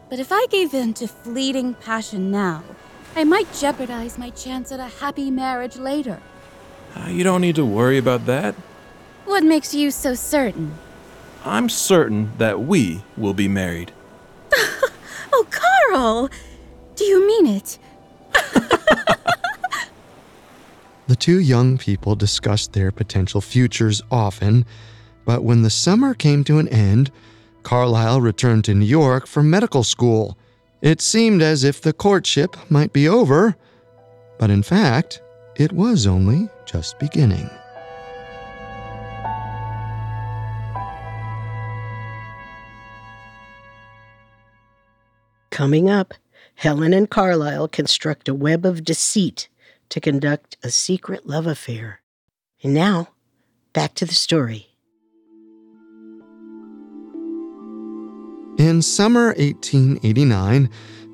But 0.08 0.20
if 0.20 0.32
I 0.32 0.46
gave 0.52 0.76
in 0.76 0.94
to 0.94 1.08
fleeting 1.08 1.74
passion 1.74 2.30
now, 2.30 2.64
I 3.16 3.24
might 3.24 3.52
jeopardize 3.52 4.20
my 4.20 4.30
chance 4.30 4.72
at 4.72 4.80
a 4.80 5.00
happy 5.02 5.32
marriage 5.32 5.78
later. 5.78 6.22
Uh, 6.96 7.08
you 7.08 7.24
don't 7.24 7.42
need 7.42 7.56
to 7.56 7.66
worry 7.66 7.98
about 7.98 8.28
that. 8.28 8.54
What 9.26 9.44
makes 9.44 9.74
you 9.74 9.90
so 9.90 10.14
certain? 10.14 10.76
I'm 11.44 11.68
certain 11.68 12.32
that 12.38 12.62
we 12.62 13.04
will 13.18 13.34
be 13.34 13.48
married. 13.48 13.92
Oh, 15.38 15.46
Carl! 15.52 16.30
Do 16.96 17.04
you 17.04 17.28
mean 17.28 17.48
it? 17.48 17.78
The 21.08 21.16
two 21.16 21.40
young 21.40 21.78
people 21.78 22.16
discussed 22.16 22.74
their 22.74 22.92
potential 22.92 23.40
futures 23.40 24.02
often, 24.10 24.66
but 25.24 25.44
when 25.44 25.62
the 25.62 25.70
summer 25.70 26.16
came 26.16 26.44
to 26.46 26.58
an 26.58 26.68
end, 26.70 27.12
Carlyle 27.62 28.22
returned 28.22 28.66
to 28.66 28.74
New 28.74 28.86
York 28.86 29.28
for 29.28 29.44
medical 29.44 29.84
school. 29.84 30.36
It 30.82 31.02
seemed 31.02 31.44
as 31.44 31.64
if 31.64 31.80
the 31.80 31.94
courtship 31.94 32.58
might 32.72 32.92
be 32.92 33.08
over, 33.08 33.56
but 34.40 34.50
in 34.50 34.64
fact, 34.64 35.22
it 35.56 35.72
was 35.72 36.08
only 36.08 36.50
just 36.66 36.98
beginning. 36.98 37.50
Coming 45.56 45.90
up, 45.90 46.14
Helen 46.56 46.92
and 46.94 47.10
Carlyle 47.10 47.70
construct 47.70 48.28
a 48.28 48.34
web 48.34 48.66
of 48.66 48.84
deceit 48.84 49.48
to 49.88 50.02
conduct 50.02 50.58
a 50.64 50.70
secret 50.70 51.28
love 51.28 51.48
affair. 51.48 52.02
And 52.62 52.74
now, 52.74 53.12
back 53.72 53.94
to 53.94 54.06
the 54.06 54.14
story. 54.14 54.68
In 58.60 58.82
summer 58.82 59.28
1889, 59.38 60.70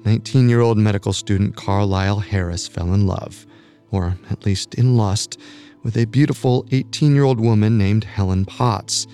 19 0.06 0.50
year 0.50 0.62
old 0.62 0.80
medical 0.80 1.14
student 1.14 1.56
Carlyle 1.56 2.18
Harris 2.18 2.68
fell 2.68 2.96
in 2.96 3.06
love, 3.06 3.46
or 3.92 4.18
at 4.32 4.44
least 4.44 4.74
in 4.74 4.98
lust, 4.98 5.38
with 5.84 5.96
a 5.96 6.06
beautiful 6.06 6.66
18 6.72 7.14
year 7.14 7.26
old 7.26 7.40
woman 7.40 7.78
named 7.78 8.06
Helen 8.06 8.46
Potts. 8.46 9.06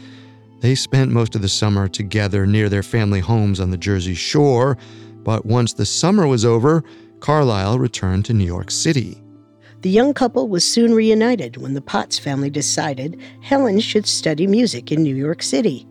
They 0.62 0.74
spent 0.74 1.12
most 1.12 1.36
of 1.36 1.42
the 1.42 1.50
summer 1.50 1.90
together 1.90 2.48
near 2.48 2.70
their 2.70 2.82
family 2.82 3.20
homes 3.20 3.60
on 3.60 3.72
the 3.72 3.78
Jersey 3.78 4.16
Shore, 4.16 4.78
but 5.28 5.46
once 5.46 5.74
the 5.74 5.86
summer 5.86 6.26
was 6.26 6.46
over, 6.46 6.86
Carlyle 7.20 7.78
returned 7.78 8.24
to 8.24 8.34
New 8.34 8.46
York 8.46 8.72
City. 8.72 9.22
The 9.82 9.90
young 9.90 10.14
couple 10.14 10.48
was 10.48 10.64
soon 10.64 10.94
reunited 10.94 11.58
when 11.58 11.74
the 11.74 11.82
Potts 11.82 12.18
family 12.18 12.50
decided 12.50 13.20
Helen 13.42 13.82
should 13.82 14.06
study 14.08 14.48
music 14.48 14.90
in 14.90 15.04
New 15.04 15.14
York 15.14 15.44
City. 15.44 15.86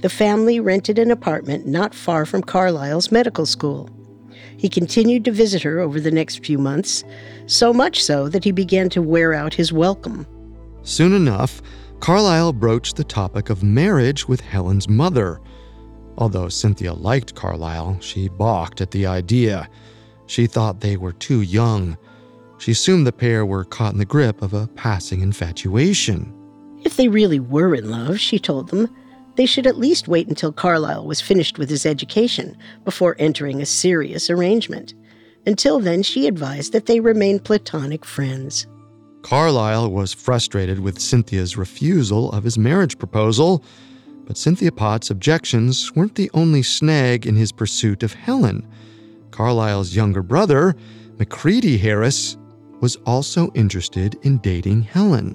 The 0.00 0.08
family 0.08 0.58
rented 0.58 0.98
an 0.98 1.10
apartment 1.10 1.66
not 1.66 1.94
far 1.94 2.24
from 2.24 2.42
Carlyle's 2.42 3.12
medical 3.12 3.44
school. 3.44 3.90
He 4.56 4.70
continued 4.70 5.26
to 5.26 5.32
visit 5.32 5.62
her 5.64 5.80
over 5.80 6.00
the 6.00 6.10
next 6.10 6.42
few 6.42 6.56
months, 6.56 7.04
so 7.44 7.74
much 7.74 8.02
so 8.02 8.30
that 8.30 8.42
he 8.42 8.52
began 8.52 8.88
to 8.88 9.02
wear 9.02 9.34
out 9.34 9.52
his 9.52 9.70
welcome. 9.70 10.26
Soon 10.82 11.12
enough, 11.12 11.60
Carlyle 12.00 12.54
broached 12.54 12.96
the 12.96 13.04
topic 13.04 13.50
of 13.50 13.62
marriage 13.62 14.26
with 14.26 14.40
Helen's 14.40 14.88
mother. 14.88 15.42
Although 16.18 16.48
Cynthia 16.48 16.92
liked 16.92 17.36
Carlyle, 17.36 17.96
she 18.00 18.28
balked 18.28 18.80
at 18.80 18.90
the 18.90 19.06
idea. 19.06 19.68
She 20.26 20.46
thought 20.46 20.80
they 20.80 20.96
were 20.96 21.12
too 21.12 21.42
young. 21.42 21.96
She 22.58 22.72
assumed 22.72 23.06
the 23.06 23.12
pair 23.12 23.46
were 23.46 23.64
caught 23.64 23.92
in 23.92 24.00
the 24.00 24.04
grip 24.04 24.42
of 24.42 24.52
a 24.52 24.66
passing 24.74 25.20
infatuation. 25.20 26.34
If 26.82 26.96
they 26.96 27.06
really 27.06 27.38
were 27.38 27.72
in 27.74 27.88
love, 27.90 28.18
she 28.18 28.38
told 28.38 28.68
them, 28.68 28.94
they 29.36 29.46
should 29.46 29.68
at 29.68 29.78
least 29.78 30.08
wait 30.08 30.26
until 30.26 30.52
Carlyle 30.52 31.06
was 31.06 31.20
finished 31.20 31.56
with 31.56 31.70
his 31.70 31.86
education 31.86 32.56
before 32.84 33.14
entering 33.20 33.62
a 33.62 33.66
serious 33.66 34.28
arrangement. 34.28 34.94
Until 35.46 35.78
then, 35.78 36.02
she 36.02 36.26
advised 36.26 36.72
that 36.72 36.86
they 36.86 36.98
remain 36.98 37.38
platonic 37.38 38.04
friends. 38.04 38.66
Carlyle 39.22 39.90
was 39.90 40.12
frustrated 40.12 40.80
with 40.80 40.98
Cynthia's 40.98 41.56
refusal 41.56 42.32
of 42.32 42.42
his 42.42 42.58
marriage 42.58 42.98
proposal, 42.98 43.62
but 44.28 44.36
Cynthia 44.36 44.70
Potts' 44.70 45.08
objections 45.08 45.90
weren't 45.96 46.14
the 46.14 46.30
only 46.34 46.62
snag 46.62 47.26
in 47.26 47.34
his 47.34 47.50
pursuit 47.50 48.02
of 48.02 48.12
Helen. 48.12 48.68
Carlyle's 49.30 49.96
younger 49.96 50.22
brother, 50.22 50.76
McCready 51.18 51.78
Harris, 51.78 52.36
was 52.82 52.96
also 53.06 53.50
interested 53.54 54.18
in 54.24 54.36
dating 54.38 54.82
Helen. 54.82 55.34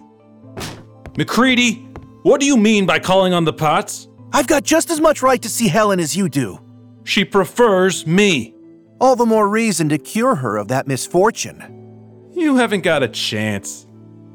McCready, 1.18 1.88
what 2.22 2.40
do 2.40 2.46
you 2.46 2.56
mean 2.56 2.86
by 2.86 3.00
calling 3.00 3.34
on 3.34 3.46
the 3.46 3.52
Potts? 3.52 4.08
I've 4.32 4.46
got 4.46 4.62
just 4.62 4.92
as 4.92 5.02
much 5.02 5.24
right 5.24 5.42
to 5.42 5.50
see 5.50 5.70
Helen 5.70 6.00
as 6.00 6.16
you 6.16 6.30
do. 6.30 6.60
She 7.04 7.26
prefers 7.26 8.06
me. 8.06 8.54
All 9.02 9.16
the 9.16 9.26
more 9.26 9.50
reason 9.50 9.90
to 9.90 9.98
cure 9.98 10.36
her 10.36 10.56
of 10.56 10.68
that 10.68 10.86
misfortune. 10.86 12.30
You 12.32 12.58
haven't 12.58 12.82
got 12.82 13.02
a 13.02 13.08
chance. 13.08 13.88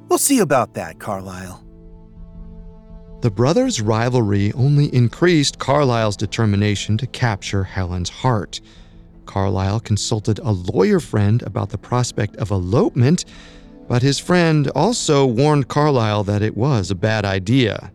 We'll 0.09 0.19
see 0.19 0.41
about 0.41 0.75
that, 0.75 0.99
Carlyle. 0.99 1.65
The 3.21 3.31
brothers' 3.31 3.81
rivalry 3.81 4.53
only 4.53 4.95
increased 4.95 5.59
Carlyle's 5.59 6.17
determination 6.17 6.97
to 6.99 7.07
capture 7.09 7.65
Helen's 7.65 8.09
heart. 8.09 8.61
Carlyle 9.27 9.81
consulted 9.81 10.39
a 10.39 10.53
lawyer 10.53 11.01
friend 11.01 11.43
about 11.43 11.71
the 11.71 11.79
prospect 11.79 12.37
of 12.37 12.53
elopement, 12.53 13.25
but 13.89 14.03
his 14.03 14.21
friend 14.21 14.69
also 14.69 15.27
warned 15.27 15.67
Carlyle 15.67 16.23
that 16.25 16.43
it 16.43 16.57
was 16.57 16.91
a 16.91 16.95
bad 16.95 17.25
idea. 17.25 17.91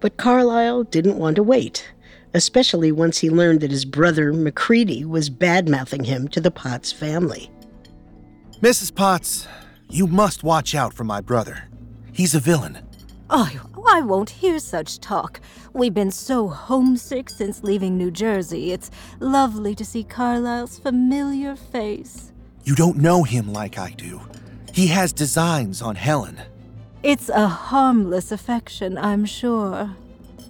But 0.00 0.16
Carlyle 0.16 0.82
didn't 0.84 1.18
want 1.18 1.36
to 1.36 1.42
wait, 1.44 1.88
especially 2.34 2.90
once 2.90 3.18
he 3.18 3.30
learned 3.30 3.60
that 3.60 3.70
his 3.70 3.84
brother 3.84 4.32
McCready 4.32 5.04
was 5.04 5.30
bad 5.30 5.68
mouthing 5.68 6.02
him 6.02 6.26
to 6.28 6.40
the 6.40 6.50
Potts 6.50 6.90
family. 6.90 7.48
Mrs. 8.60 8.92
Potts, 8.92 9.46
you 9.88 10.08
must 10.08 10.42
watch 10.42 10.74
out 10.74 10.92
for 10.92 11.04
my 11.04 11.20
brother. 11.20 11.68
He's 12.12 12.34
a 12.34 12.40
villain. 12.40 12.78
Oh, 13.30 13.48
I 13.90 14.02
won't 14.02 14.30
hear 14.30 14.58
such 14.58 15.00
talk. 15.00 15.40
We've 15.72 15.94
been 15.94 16.10
so 16.10 16.48
homesick 16.48 17.30
since 17.30 17.62
leaving 17.62 17.96
New 17.96 18.10
Jersey. 18.10 18.72
It's 18.72 18.90
lovely 19.18 19.74
to 19.74 19.84
see 19.84 20.04
Carlyle's 20.04 20.78
familiar 20.78 21.56
face. 21.56 22.32
You 22.64 22.74
don't 22.74 22.98
know 22.98 23.22
him 23.22 23.50
like 23.50 23.78
I 23.78 23.92
do. 23.92 24.20
He 24.74 24.88
has 24.88 25.12
designs 25.14 25.80
on 25.80 25.96
Helen. 25.96 26.38
It's 27.02 27.30
a 27.30 27.48
harmless 27.48 28.30
affection, 28.30 28.98
I'm 28.98 29.24
sure. 29.24 29.96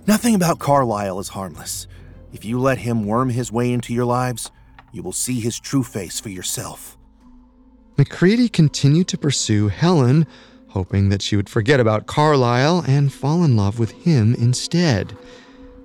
Nothing 0.07 0.35
about 0.35 0.59
Carlyle 0.59 1.21
is 1.21 1.29
harmless. 1.29 1.87
If 2.33 2.45
you 2.45 2.59
let 2.59 2.79
him 2.79 3.07
worm 3.07 3.31
his 3.31 3.53
way 3.53 3.73
into 3.73 3.95
your 3.95 4.05
lives, 4.05 4.51
you 4.91 5.03
will 5.03 5.13
see 5.13 5.39
his 5.39 5.61
true 5.61 5.85
face 5.85 6.19
for 6.19 6.29
yourself. 6.29 6.97
McCready 7.97 8.49
continued 8.49 9.09
to 9.09 9.19
pursue 9.19 9.69
Helen, 9.69 10.27
hoping 10.71 11.09
that 11.09 11.23
she 11.23 11.37
would 11.37 11.49
forget 11.49 11.81
about 11.81 12.07
Carlyle 12.07 12.85
and 12.87 13.13
fall 13.13 13.45
in 13.45 13.57
love 13.57 13.79
with 13.79 13.93
him 13.93 14.35
instead. 14.35 15.17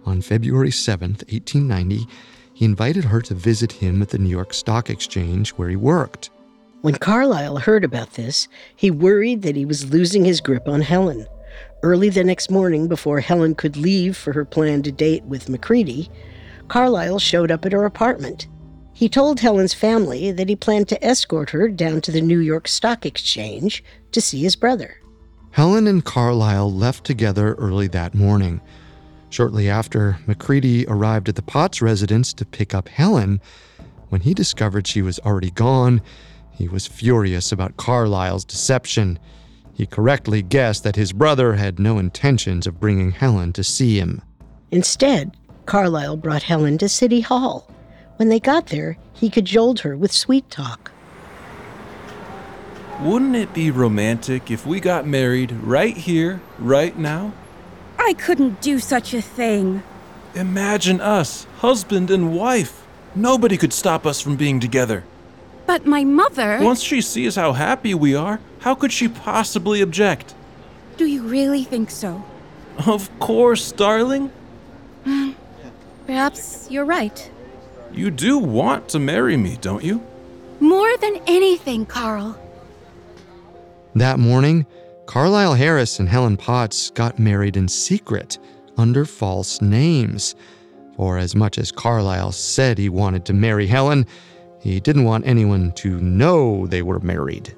On 0.06 0.22
February 0.22 0.70
7th, 0.70 1.24
1890, 1.32 2.08
he 2.54 2.66
invited 2.66 3.06
her 3.06 3.22
to 3.22 3.34
visit 3.34 3.72
him 3.74 4.02
at 4.02 4.10
the 4.10 4.18
New 4.18 4.30
York 4.30 4.54
Stock 4.54 4.90
Exchange 4.90 5.52
where 5.52 5.70
he 5.70 5.76
worked. 5.76 6.30
When 6.82 6.96
Carlyle 6.96 7.58
heard 7.58 7.86
about 7.86 8.14
this, 8.16 8.48
he 8.76 8.92
worried 8.92 9.42
that 9.44 9.56
he 9.56 9.66
was 9.66 9.92
losing 9.92 10.26
his 10.26 10.42
grip 10.42 10.68
on 10.68 10.82
Helen. 10.82 11.26
Early 11.82 12.10
the 12.10 12.24
next 12.24 12.52
morning, 12.52 12.88
before 12.88 13.22
Helen 13.22 13.56
could 13.56 13.78
leave 13.78 14.18
for 14.18 14.34
her 14.34 14.46
planned 14.46 14.96
date 14.98 15.24
with 15.24 15.50
McCready, 15.50 16.10
Carlyle 16.68 17.20
showed 17.20 17.52
up 17.52 17.66
at 17.66 17.72
her 17.72 17.86
apartment. 17.86 18.48
He 19.04 19.10
told 19.10 19.42
Helen's 19.42 19.74
family 19.74 20.32
that 20.32 20.48
he 20.48 20.56
planned 20.56 20.88
to 20.88 21.06
escort 21.06 21.50
her 21.50 21.68
down 21.68 22.00
to 22.04 22.12
the 22.14 22.22
New 22.22 22.40
York 22.40 22.70
Stock 22.70 23.06
Exchange 23.06 23.84
to 24.14 24.22
see 24.22 24.40
his 24.40 24.56
brother. 24.56 25.02
Helen 25.52 25.88
and 25.88 26.06
Carlyle 26.06 26.72
left 26.72 27.04
together 27.04 27.54
early 27.56 27.88
that 27.88 28.16
morning. 28.16 28.62
Shortly 29.30 29.70
after, 29.70 30.20
McCready 30.26 30.86
arrived 30.88 31.28
at 31.28 31.36
the 31.36 31.42
Potts 31.42 31.82
residence 31.82 32.32
to 32.36 32.46
pick 32.46 32.74
up 32.74 32.88
Helen. 32.88 33.42
When 34.08 34.22
he 34.22 34.34
discovered 34.34 34.88
she 34.88 35.02
was 35.02 35.20
already 35.20 35.52
gone, 35.52 36.02
he 36.52 36.70
was 36.70 36.88
furious 36.88 37.52
about 37.52 37.76
Carlyle's 37.76 38.46
deception. 38.46 39.20
He 39.74 39.86
correctly 39.86 40.42
guessed 40.42 40.86
that 40.86 40.96
his 40.96 41.12
brother 41.12 41.56
had 41.56 41.78
no 41.78 42.00
intentions 42.00 42.66
of 42.66 42.80
bringing 42.80 43.12
Helen 43.12 43.52
to 43.52 43.66
see 43.66 44.00
him. 44.00 44.22
Instead, 44.72 45.36
Carlyle 45.66 46.16
brought 46.16 46.44
Helen 46.44 46.78
to 46.78 46.88
City 46.88 47.20
Hall. 47.20 47.70
When 48.18 48.30
they 48.30 48.40
got 48.40 48.68
there, 48.68 48.98
he 49.14 49.30
cajoled 49.30 49.82
her 49.82 49.98
with 49.98 50.12
sweet 50.12 50.50
talk. 50.50 50.92
Wouldn't 53.02 53.36
it 53.36 53.54
be 53.54 53.72
romantic 53.72 54.52
if 54.52 54.66
we 54.66 54.80
got 54.80 55.08
married 55.08 55.52
right 55.52 55.98
here, 55.98 56.42
right 56.60 56.98
now? 56.98 57.34
I 57.98 58.14
couldn't 58.14 58.62
do 58.62 58.80
such 58.80 59.14
a 59.14 59.22
thing. 59.22 59.84
Imagine 60.36 61.02
us, 61.02 61.46
husband 61.58 62.12
and 62.12 62.36
wife. 62.36 62.86
Nobody 63.16 63.58
could 63.58 63.74
stop 63.74 64.06
us 64.06 64.22
from 64.22 64.36
being 64.36 64.60
together. 64.60 65.04
But 65.66 65.86
my 65.86 66.04
mother. 66.04 66.60
Once 66.62 66.82
she 66.82 67.02
sees 67.02 67.36
how 67.36 67.54
happy 67.54 67.94
we 67.94 68.16
are, 68.16 68.40
how 68.60 68.76
could 68.76 68.92
she 68.92 69.08
possibly 69.08 69.82
object? 69.82 70.34
Do 70.98 71.06
you 71.06 71.24
really 71.24 71.64
think 71.64 71.90
so? 71.90 72.24
Of 72.86 73.10
course, 73.20 73.72
darling. 73.72 74.32
Hmm. 75.04 75.32
Perhaps 76.06 76.68
you're 76.70 76.86
right. 76.86 77.30
You 77.94 78.10
do 78.10 78.40
want 78.40 78.90
to 78.90 79.00
marry 79.00 79.38
me, 79.38 79.58
don't 79.62 79.84
you? 79.84 80.02
More 80.60 80.98
than 80.98 81.22
anything, 81.28 81.86
Carl. 81.86 82.38
That 83.96 84.18
morning, 84.18 84.66
Carlyle 85.06 85.54
Harris 85.54 86.00
and 86.00 86.10
Helen 86.10 86.36
Potts 86.38 86.90
got 86.90 87.20
married 87.20 87.56
in 87.56 87.68
secret 87.68 88.40
under 88.78 89.06
false 89.06 89.62
names. 89.62 90.36
For 90.96 91.20
as 91.20 91.36
much 91.36 91.60
as 91.60 91.72
Carlyle 91.72 92.32
said 92.32 92.78
he 92.78 92.90
wanted 92.90 93.26
to 93.26 93.34
marry 93.34 93.68
Helen, 93.68 94.08
he 94.60 94.80
didn't 94.80 95.04
want 95.04 95.28
anyone 95.28 95.72
to 95.74 96.00
know 96.00 96.66
they 96.66 96.82
were 96.82 97.00
married. 97.00 97.56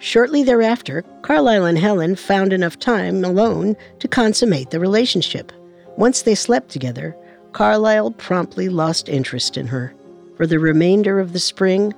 Shortly 0.00 0.42
thereafter, 0.42 1.02
Carlyle 1.22 1.64
and 1.64 1.78
Helen 1.78 2.14
found 2.14 2.52
enough 2.52 2.78
time 2.78 3.24
alone 3.24 3.76
to 4.00 4.08
consummate 4.08 4.70
the 4.70 4.80
relationship. 4.80 5.50
Once 5.96 6.22
they 6.22 6.34
slept 6.34 6.68
together, 6.68 7.16
Carlyle 7.52 8.10
promptly 8.12 8.68
lost 8.68 9.08
interest 9.08 9.56
in 9.56 9.66
her. 9.66 9.94
For 10.36 10.46
the 10.46 10.58
remainder 10.58 11.18
of 11.18 11.32
the 11.32 11.38
spring, 11.38 11.94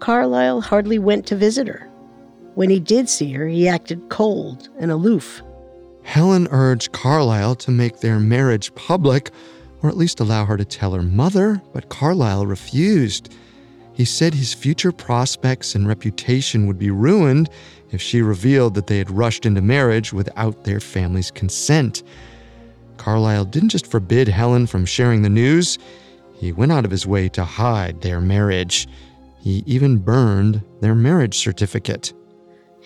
Carlyle 0.00 0.60
hardly 0.60 0.98
went 0.98 1.26
to 1.26 1.36
visit 1.36 1.68
her. 1.68 1.88
When 2.54 2.70
he 2.70 2.80
did 2.80 3.08
see 3.08 3.32
her, 3.32 3.46
he 3.46 3.68
acted 3.68 4.08
cold 4.08 4.68
and 4.78 4.90
aloof. 4.90 5.42
Helen 6.02 6.48
urged 6.50 6.92
Carlyle 6.92 7.54
to 7.56 7.70
make 7.70 8.00
their 8.00 8.20
marriage 8.20 8.74
public, 8.74 9.30
or 9.82 9.88
at 9.88 9.96
least 9.96 10.20
allow 10.20 10.44
her 10.44 10.56
to 10.56 10.64
tell 10.64 10.92
her 10.92 11.02
mother, 11.02 11.60
but 11.72 11.88
Carlyle 11.88 12.46
refused. 12.46 13.34
He 13.92 14.04
said 14.04 14.34
his 14.34 14.52
future 14.52 14.92
prospects 14.92 15.74
and 15.74 15.86
reputation 15.86 16.66
would 16.66 16.78
be 16.78 16.90
ruined 16.90 17.48
if 17.90 18.02
she 18.02 18.22
revealed 18.22 18.74
that 18.74 18.88
they 18.88 18.98
had 18.98 19.10
rushed 19.10 19.46
into 19.46 19.62
marriage 19.62 20.12
without 20.12 20.64
their 20.64 20.80
family's 20.80 21.30
consent. 21.30 22.02
Carlyle 23.04 23.44
didn't 23.44 23.68
just 23.68 23.86
forbid 23.86 24.28
Helen 24.28 24.66
from 24.66 24.86
sharing 24.86 25.20
the 25.20 25.28
news, 25.28 25.78
he 26.32 26.52
went 26.52 26.72
out 26.72 26.86
of 26.86 26.90
his 26.90 27.06
way 27.06 27.28
to 27.28 27.44
hide 27.44 28.00
their 28.00 28.18
marriage. 28.18 28.88
He 29.40 29.62
even 29.66 29.98
burned 29.98 30.62
their 30.80 30.94
marriage 30.94 31.36
certificate. 31.36 32.14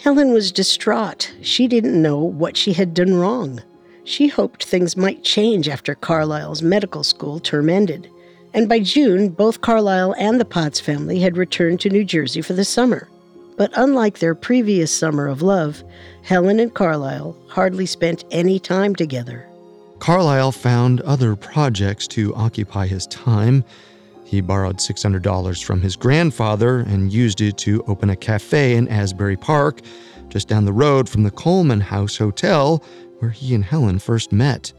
Helen 0.03 0.33
was 0.33 0.51
distraught. 0.51 1.33
She 1.41 1.69
didn't 1.69 2.03
know 2.03 2.19
what 2.19 2.57
she 2.57 2.73
had 2.73 2.95
done 2.95 3.15
wrong. 3.15 3.63
She 4.03 4.27
hoped 4.27 4.65
things 4.65 4.97
might 4.97 5.23
change 5.23 5.69
after 5.69 5.95
Carlyle's 5.95 6.63
medical 6.63 7.05
school 7.05 7.39
term 7.39 7.71
ended. 7.71 8.11
And 8.53 8.69
by 8.69 8.81
June, 8.81 9.29
both 9.29 9.61
Carlyle 9.61 10.17
and 10.19 10.41
the 10.41 10.45
Potts 10.45 10.81
family 10.81 11.21
had 11.21 11.37
returned 11.37 11.79
to 11.83 11.91
New 11.91 12.05
Jersey 12.05 12.43
for 12.43 12.55
the 12.55 12.65
summer. 12.65 13.09
But 13.57 13.71
unlike 13.77 14.19
their 14.19 14.35
previous 14.35 14.93
summer 14.93 15.29
of 15.29 15.43
love, 15.43 15.85
Helen 16.23 16.59
and 16.59 16.75
Carlyle 16.75 17.37
hardly 17.47 17.87
spent 17.87 18.25
any 18.33 18.59
time 18.59 18.97
together. 18.97 19.49
Carlyle 19.99 20.53
found 20.53 21.01
other 21.03 21.37
projects 21.37 22.07
to 22.09 22.35
occupy 22.35 22.87
his 22.87 23.07
time. 23.09 23.65
He 24.25 24.41
borrowed 24.41 24.77
$600 24.77 25.65
from 25.65 25.81
his 25.81 25.97
grandfather 25.97 26.81
and 26.81 27.13
used 27.13 27.41
it 27.41 27.57
to 27.59 27.83
open 27.87 28.11
a 28.11 28.17
cafe 28.17 28.77
in 28.77 28.89
Asbury 28.89 29.37
Park, 29.37 29.81
just 30.29 30.49
down 30.49 30.65
the 30.65 30.73
road 30.73 31.09
from 31.09 31.23
the 31.23 31.31
Coleman 31.31 31.81
House 31.81 32.17
Hotel, 32.17 32.83
where 33.19 33.31
he 33.31 33.55
and 33.55 33.65
Helen 33.65 33.99
first 33.99 34.33
met. 34.33 34.73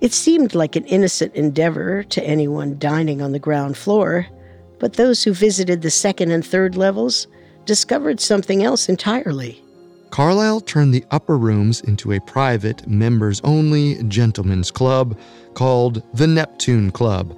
It 0.00 0.12
seemed 0.12 0.54
like 0.54 0.74
an 0.74 0.84
innocent 0.86 1.34
endeavor 1.34 2.02
to 2.02 2.24
anyone 2.24 2.78
dining 2.78 3.22
on 3.22 3.32
the 3.32 3.38
ground 3.38 3.76
floor, 3.76 4.26
but 4.80 4.94
those 4.94 5.22
who 5.22 5.32
visited 5.32 5.80
the 5.80 5.90
second 5.90 6.32
and 6.32 6.44
third 6.44 6.76
levels 6.76 7.28
discovered 7.66 8.20
something 8.20 8.64
else 8.64 8.88
entirely. 8.88 9.62
Carlyle 10.12 10.60
turned 10.60 10.92
the 10.92 11.06
upper 11.10 11.38
rooms 11.38 11.80
into 11.80 12.12
a 12.12 12.20
private, 12.20 12.86
members 12.86 13.40
only 13.44 14.02
gentlemen's 14.08 14.70
club 14.70 15.18
called 15.54 16.02
the 16.12 16.26
Neptune 16.26 16.90
Club, 16.90 17.34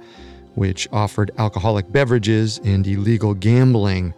which 0.55 0.85
offered 0.91 1.31
alcoholic 1.37 1.89
beverages 1.93 2.59
and 2.65 2.85
illegal 2.85 3.33
gambling. 3.33 4.13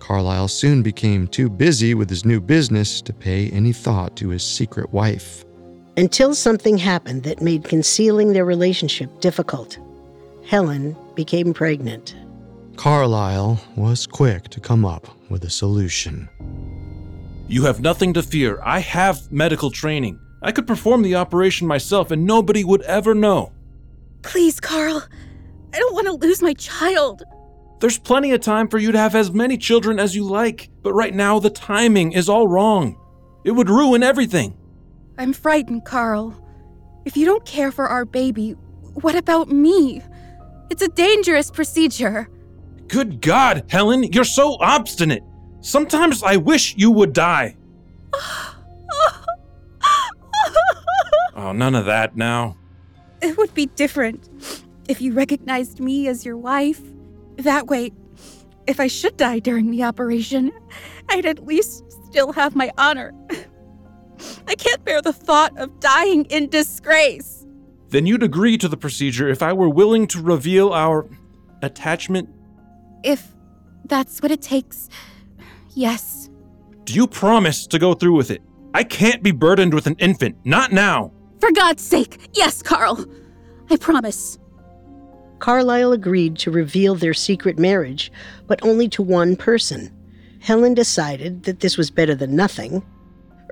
Carlyle 0.00 0.48
soon 0.48 0.82
became 0.82 1.28
too 1.28 1.48
busy 1.48 1.94
with 1.94 2.10
his 2.10 2.24
new 2.24 2.40
business 2.40 3.00
to 3.00 3.12
pay 3.12 3.48
any 3.50 3.72
thought 3.72 4.16
to 4.16 4.30
his 4.30 4.42
secret 4.42 4.92
wife. 4.92 5.44
Until 5.96 6.34
something 6.34 6.76
happened 6.76 7.22
that 7.22 7.42
made 7.42 7.62
concealing 7.62 8.32
their 8.32 8.44
relationship 8.44 9.20
difficult. 9.20 9.78
Helen 10.44 10.96
became 11.14 11.54
pregnant. 11.54 12.16
Carlyle 12.74 13.60
was 13.76 14.04
quick 14.04 14.48
to 14.48 14.58
come 14.58 14.84
up 14.84 15.06
with 15.30 15.44
a 15.44 15.50
solution. 15.50 16.28
You 17.48 17.64
have 17.64 17.80
nothing 17.80 18.14
to 18.14 18.22
fear. 18.22 18.60
I 18.64 18.80
have 18.80 19.30
medical 19.30 19.70
training. 19.70 20.18
I 20.42 20.52
could 20.52 20.66
perform 20.66 21.02
the 21.02 21.16
operation 21.16 21.66
myself 21.66 22.10
and 22.10 22.26
nobody 22.26 22.64
would 22.64 22.82
ever 22.82 23.14
know. 23.14 23.52
Please, 24.22 24.60
Carl. 24.60 25.02
I 25.72 25.78
don't 25.78 25.94
want 25.94 26.06
to 26.06 26.26
lose 26.26 26.40
my 26.40 26.54
child. 26.54 27.22
There's 27.80 27.98
plenty 27.98 28.32
of 28.32 28.40
time 28.40 28.68
for 28.68 28.78
you 28.78 28.92
to 28.92 28.98
have 28.98 29.14
as 29.14 29.32
many 29.32 29.58
children 29.58 29.98
as 29.98 30.14
you 30.14 30.24
like, 30.24 30.70
but 30.82 30.92
right 30.94 31.14
now 31.14 31.38
the 31.38 31.50
timing 31.50 32.12
is 32.12 32.28
all 32.28 32.48
wrong. 32.48 32.98
It 33.44 33.50
would 33.50 33.68
ruin 33.68 34.02
everything. 34.02 34.56
I'm 35.18 35.32
frightened, 35.32 35.84
Carl. 35.84 36.34
If 37.04 37.16
you 37.16 37.26
don't 37.26 37.44
care 37.44 37.70
for 37.70 37.86
our 37.86 38.04
baby, 38.04 38.52
what 38.94 39.16
about 39.16 39.50
me? 39.50 40.02
It's 40.70 40.82
a 40.82 40.88
dangerous 40.88 41.50
procedure. 41.50 42.28
Good 42.88 43.20
God, 43.20 43.64
Helen, 43.68 44.04
you're 44.04 44.24
so 44.24 44.56
obstinate. 44.60 45.22
Sometimes 45.64 46.22
I 46.22 46.36
wish 46.36 46.76
you 46.76 46.90
would 46.90 47.14
die. 47.14 47.56
oh, 51.34 51.52
none 51.52 51.74
of 51.74 51.86
that 51.86 52.16
now. 52.16 52.58
It 53.22 53.38
would 53.38 53.54
be 53.54 53.64
different 53.66 54.28
if 54.88 55.00
you 55.00 55.14
recognized 55.14 55.80
me 55.80 56.06
as 56.06 56.22
your 56.26 56.36
wife. 56.36 56.82
That 57.38 57.68
way, 57.68 57.92
if 58.66 58.78
I 58.78 58.88
should 58.88 59.16
die 59.16 59.38
during 59.38 59.70
the 59.70 59.84
operation, 59.84 60.52
I'd 61.08 61.24
at 61.24 61.46
least 61.46 61.90
still 62.08 62.32
have 62.34 62.54
my 62.54 62.70
honor. 62.76 63.14
I 64.46 64.56
can't 64.56 64.84
bear 64.84 65.00
the 65.00 65.14
thought 65.14 65.56
of 65.58 65.80
dying 65.80 66.26
in 66.26 66.50
disgrace. 66.50 67.46
Then 67.88 68.04
you'd 68.04 68.22
agree 68.22 68.58
to 68.58 68.68
the 68.68 68.76
procedure 68.76 69.30
if 69.30 69.42
I 69.42 69.54
were 69.54 69.70
willing 69.70 70.08
to 70.08 70.20
reveal 70.20 70.74
our 70.74 71.08
attachment? 71.62 72.28
If 73.02 73.32
that's 73.86 74.20
what 74.20 74.30
it 74.30 74.42
takes, 74.42 74.90
yes. 75.74 76.30
Do 76.84 76.94
you 76.94 77.06
promise 77.06 77.66
to 77.68 77.78
go 77.78 77.94
through 77.94 78.16
with 78.16 78.30
it? 78.30 78.42
I 78.74 78.84
can't 78.84 79.22
be 79.22 79.30
burdened 79.30 79.74
with 79.74 79.86
an 79.86 79.96
infant. 79.98 80.36
Not 80.44 80.72
now. 80.72 81.12
For 81.40 81.52
God's 81.52 81.82
sake, 81.82 82.28
yes, 82.34 82.62
Carl. 82.62 83.04
I 83.70 83.76
promise. 83.76 84.38
Carlyle 85.38 85.92
agreed 85.92 86.36
to 86.38 86.50
reveal 86.50 86.94
their 86.94 87.14
secret 87.14 87.58
marriage, 87.58 88.10
but 88.46 88.64
only 88.64 88.88
to 88.88 89.02
one 89.02 89.36
person. 89.36 89.92
Helen 90.40 90.74
decided 90.74 91.44
that 91.44 91.60
this 91.60 91.76
was 91.76 91.90
better 91.90 92.14
than 92.14 92.36
nothing. 92.36 92.82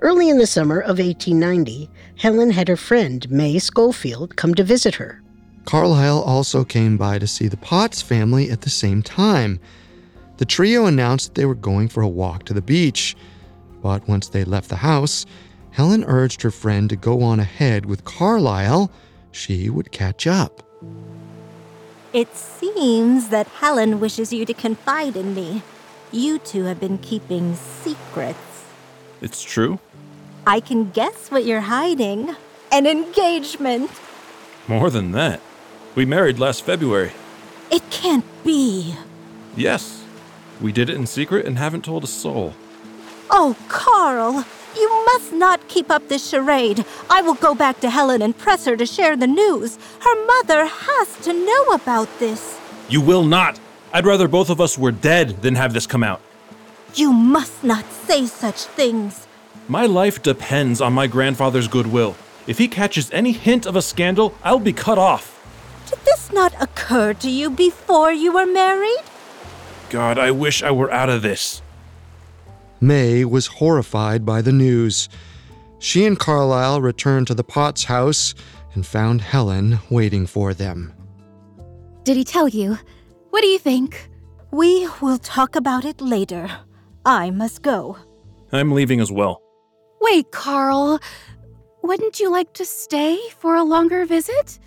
Early 0.01 0.29
in 0.29 0.37
the 0.37 0.47
summer 0.47 0.79
of 0.79 0.99
1890, 0.99 1.89
Helen 2.17 2.51
had 2.51 2.67
her 2.67 2.75
friend 2.75 3.29
May 3.31 3.57
Schofield 3.59 4.35
come 4.35 4.53
to 4.55 4.63
visit 4.63 4.95
her. 4.95 5.21
Carlyle 5.65 6.21
also 6.21 6.63
came 6.63 6.97
by 6.97 7.19
to 7.19 7.27
see 7.27 7.47
the 7.47 7.57
Potts 7.57 8.01
family 8.01 8.51
at 8.51 8.61
the 8.61 8.69
same 8.69 9.01
time. 9.01 9.59
The 10.37 10.45
trio 10.45 10.85
announced 10.85 11.27
that 11.27 11.35
they 11.35 11.45
were 11.45 11.55
going 11.55 11.87
for 11.87 12.01
a 12.01 12.07
walk 12.07 12.45
to 12.45 12.53
the 12.53 12.61
beach. 12.61 13.15
But 13.81 14.07
once 14.07 14.29
they 14.29 14.43
left 14.43 14.69
the 14.69 14.77
house, 14.77 15.25
Helen 15.71 16.03
urged 16.05 16.41
her 16.41 16.51
friend 16.51 16.89
to 16.89 16.95
go 16.95 17.21
on 17.21 17.39
ahead 17.39 17.85
with 17.85 18.05
Carlyle. 18.05 18.91
She 19.31 19.69
would 19.69 19.91
catch 19.91 20.27
up. 20.27 20.63
It 22.13 22.35
seems 22.35 23.29
that 23.29 23.47
Helen 23.47 23.99
wishes 23.99 24.31
you 24.31 24.45
to 24.45 24.53
confide 24.53 25.15
in 25.15 25.33
me. 25.33 25.63
You 26.11 26.37
two 26.37 26.65
have 26.65 26.79
been 26.79 26.99
keeping 26.99 27.55
secrets. 27.55 28.65
It's 29.21 29.41
true. 29.41 29.79
I 30.45 30.59
can 30.59 30.91
guess 30.91 31.31
what 31.31 31.45
you're 31.45 31.61
hiding 31.61 32.35
an 32.73 32.87
engagement. 32.87 33.91
More 34.67 34.89
than 34.89 35.11
that. 35.11 35.39
We 35.93 36.05
married 36.05 36.39
last 36.39 36.63
February. 36.63 37.11
It 37.69 37.87
can't 37.91 38.25
be. 38.43 38.95
Yes. 39.55 40.02
We 40.63 40.71
did 40.71 40.89
it 40.89 40.95
in 40.95 41.05
secret 41.05 41.45
and 41.45 41.57
haven't 41.57 41.83
told 41.83 42.05
a 42.05 42.07
soul. 42.07 42.53
Oh, 43.29 43.57
Carl, 43.67 44.45
you 44.77 45.05
must 45.07 45.33
not 45.33 45.67
keep 45.67 45.91
up 45.91 46.07
this 46.07 46.29
charade. 46.29 46.85
I 47.09 47.21
will 47.21 47.33
go 47.33 47.53
back 47.53 47.81
to 47.81 47.89
Helen 47.89 48.21
and 48.21 48.37
press 48.37 48.63
her 48.63 48.77
to 48.77 48.85
share 48.85 49.17
the 49.17 49.27
news. 49.27 49.77
Her 49.99 50.25
mother 50.25 50.65
has 50.65 51.17
to 51.23 51.33
know 51.33 51.65
about 51.73 52.07
this. 52.19 52.57
You 52.87 53.01
will 53.01 53.25
not. 53.25 53.59
I'd 53.91 54.05
rather 54.05 54.29
both 54.29 54.49
of 54.49 54.61
us 54.61 54.77
were 54.77 54.93
dead 54.93 55.41
than 55.41 55.55
have 55.55 55.73
this 55.73 55.85
come 55.85 56.01
out. 56.01 56.21
You 56.95 57.11
must 57.11 57.61
not 57.61 57.83
say 57.91 58.25
such 58.25 58.63
things. 58.63 59.27
My 59.67 59.85
life 59.85 60.23
depends 60.23 60.79
on 60.79 60.93
my 60.93 61.07
grandfather's 61.07 61.67
goodwill. 61.67 62.15
If 62.47 62.57
he 62.57 62.69
catches 62.69 63.11
any 63.11 63.33
hint 63.33 63.65
of 63.65 63.75
a 63.75 63.81
scandal, 63.81 64.33
I'll 64.43 64.59
be 64.59 64.73
cut 64.73 64.97
off. 64.97 65.29
Did 65.89 65.99
this 66.05 66.31
not 66.31 66.53
occur 66.61 67.13
to 67.15 67.29
you 67.29 67.49
before 67.49 68.13
you 68.13 68.31
were 68.31 68.45
married? 68.45 69.03
God, 69.93 70.17
I 70.17 70.31
wish 70.31 70.63
I 70.63 70.71
were 70.71 70.91
out 70.91 71.09
of 71.09 71.21
this. 71.21 71.61
May 72.81 73.23
was 73.25 73.45
horrified 73.45 74.25
by 74.25 74.41
the 74.41 74.51
news. 74.51 75.07
She 75.77 76.07
and 76.07 76.17
Carlyle 76.17 76.81
returned 76.81 77.27
to 77.27 77.35
the 77.35 77.43
Potts 77.43 77.83
house 77.83 78.33
and 78.73 78.87
found 78.87 79.21
Helen 79.21 79.77
waiting 79.91 80.25
for 80.25 80.55
them. 80.55 80.95
Did 82.05 82.17
he 82.17 82.23
tell 82.23 82.47
you? 82.47 82.79
What 83.29 83.41
do 83.41 83.47
you 83.47 83.59
think? 83.59 84.09
We 84.49 84.89
will 84.99 85.19
talk 85.19 85.55
about 85.55 85.85
it 85.85 86.01
later. 86.01 86.49
I 87.05 87.29
must 87.29 87.61
go. 87.61 87.95
I'm 88.51 88.71
leaving 88.71 88.99
as 88.99 89.11
well. 89.11 89.43
Wait, 90.01 90.31
Carl. 90.31 90.99
Wouldn't 91.83 92.19
you 92.19 92.31
like 92.31 92.51
to 92.53 92.65
stay 92.65 93.19
for 93.37 93.53
a 93.53 93.63
longer 93.63 94.05
visit? 94.05 94.57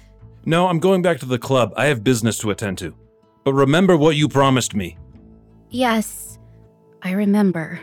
No, 0.45 0.69
I'm 0.69 0.79
going 0.79 1.03
back 1.03 1.19
to 1.19 1.27
the 1.27 1.41
club. 1.41 1.73
I 1.77 1.87
have 1.87 2.05
business 2.05 2.39
to 2.39 2.51
attend 2.51 2.79
to. 2.79 2.95
But 3.43 3.55
remember 3.55 3.97
what 3.97 4.15
you 4.15 4.29
promised 4.29 4.73
me. 4.73 4.97
Yes, 5.71 6.39
I 7.03 7.13
remember. 7.13 7.81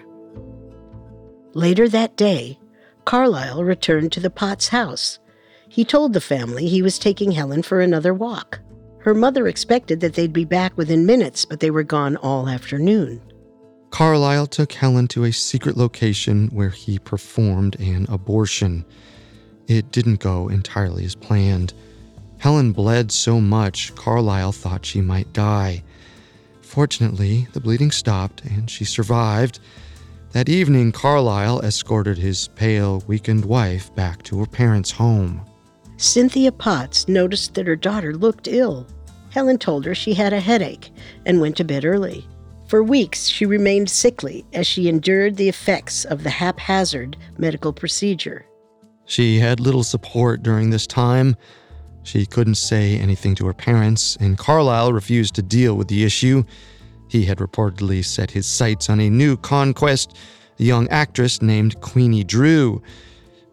Later 1.53 1.87
that 1.89 2.15
day, 2.15 2.57
Carlyle 3.05 3.63
returned 3.63 4.11
to 4.13 4.19
the 4.19 4.29
Potts 4.29 4.69
house. 4.69 5.19
He 5.69 5.83
told 5.83 6.13
the 6.13 6.21
family 6.21 6.67
he 6.67 6.81
was 6.81 6.97
taking 6.97 7.31
Helen 7.31 7.63
for 7.63 7.81
another 7.81 8.13
walk. 8.13 8.59
Her 8.99 9.13
mother 9.13 9.47
expected 9.47 9.99
that 9.99 10.13
they'd 10.13 10.31
be 10.31 10.45
back 10.45 10.77
within 10.77 11.05
minutes, 11.05 11.45
but 11.45 11.59
they 11.59 11.71
were 11.71 11.83
gone 11.83 12.15
all 12.17 12.47
afternoon. 12.47 13.21
Carlyle 13.89 14.47
took 14.47 14.71
Helen 14.71 15.07
to 15.09 15.25
a 15.25 15.31
secret 15.31 15.77
location 15.77 16.47
where 16.47 16.69
he 16.69 16.97
performed 16.99 17.79
an 17.79 18.07
abortion. 18.09 18.85
It 19.67 19.91
didn't 19.91 20.19
go 20.19 20.47
entirely 20.47 21.05
as 21.05 21.15
planned. 21.15 21.73
Helen 22.39 22.71
bled 22.71 23.11
so 23.11 23.39
much, 23.39 23.93
Carlyle 23.95 24.51
thought 24.51 24.85
she 24.85 25.01
might 25.01 25.31
die. 25.33 25.83
Fortunately, 26.73 27.47
the 27.53 27.59
bleeding 27.59 27.91
stopped 27.91 28.43
and 28.45 28.67
she 28.67 28.83
survived. 28.83 29.59
That 30.31 30.49
evening, 30.49 30.91
Carlyle 30.91 31.61
escorted 31.61 32.17
his 32.17 32.47
pale, 32.55 33.03
weakened 33.05 33.45
wife 33.45 33.93
back 33.93 34.23
to 34.23 34.39
her 34.39 34.47
parents' 34.47 34.89
home. 34.89 35.45
Cynthia 35.97 36.51
Potts 36.51 37.07
noticed 37.07 37.53
that 37.53 37.67
her 37.67 37.75
daughter 37.75 38.15
looked 38.15 38.47
ill. 38.47 38.87
Helen 39.29 39.59
told 39.59 39.85
her 39.85 39.93
she 39.93 40.15
had 40.15 40.33
a 40.33 40.39
headache 40.39 40.89
and 41.27 41.39
went 41.39 41.57
to 41.57 41.63
bed 41.63 41.85
early. 41.85 42.27
For 42.65 42.81
weeks, 42.81 43.27
she 43.27 43.45
remained 43.45 43.91
sickly 43.91 44.43
as 44.51 44.65
she 44.65 44.89
endured 44.89 45.35
the 45.35 45.49
effects 45.49 46.05
of 46.05 46.23
the 46.23 46.31
haphazard 46.31 47.17
medical 47.37 47.71
procedure. 47.71 48.47
She 49.05 49.37
had 49.37 49.59
little 49.59 49.83
support 49.83 50.41
during 50.41 50.71
this 50.71 50.87
time. 50.87 51.35
She 52.03 52.25
couldn't 52.25 52.55
say 52.55 52.97
anything 52.97 53.33
to 53.35 53.45
her 53.47 53.53
parents, 53.53 54.17
and 54.19 54.37
Carlyle 54.37 54.93
refused 54.93 55.35
to 55.35 55.41
deal 55.41 55.75
with 55.75 55.87
the 55.87 56.03
issue. 56.03 56.43
He 57.07 57.25
had 57.25 57.37
reportedly 57.37 58.03
set 58.03 58.31
his 58.31 58.45
sights 58.45 58.89
on 58.89 58.99
a 58.99 59.09
new 59.09 59.37
conquest, 59.37 60.17
a 60.59 60.63
young 60.63 60.87
actress 60.89 61.41
named 61.41 61.79
Queenie 61.81 62.23
Drew. 62.23 62.81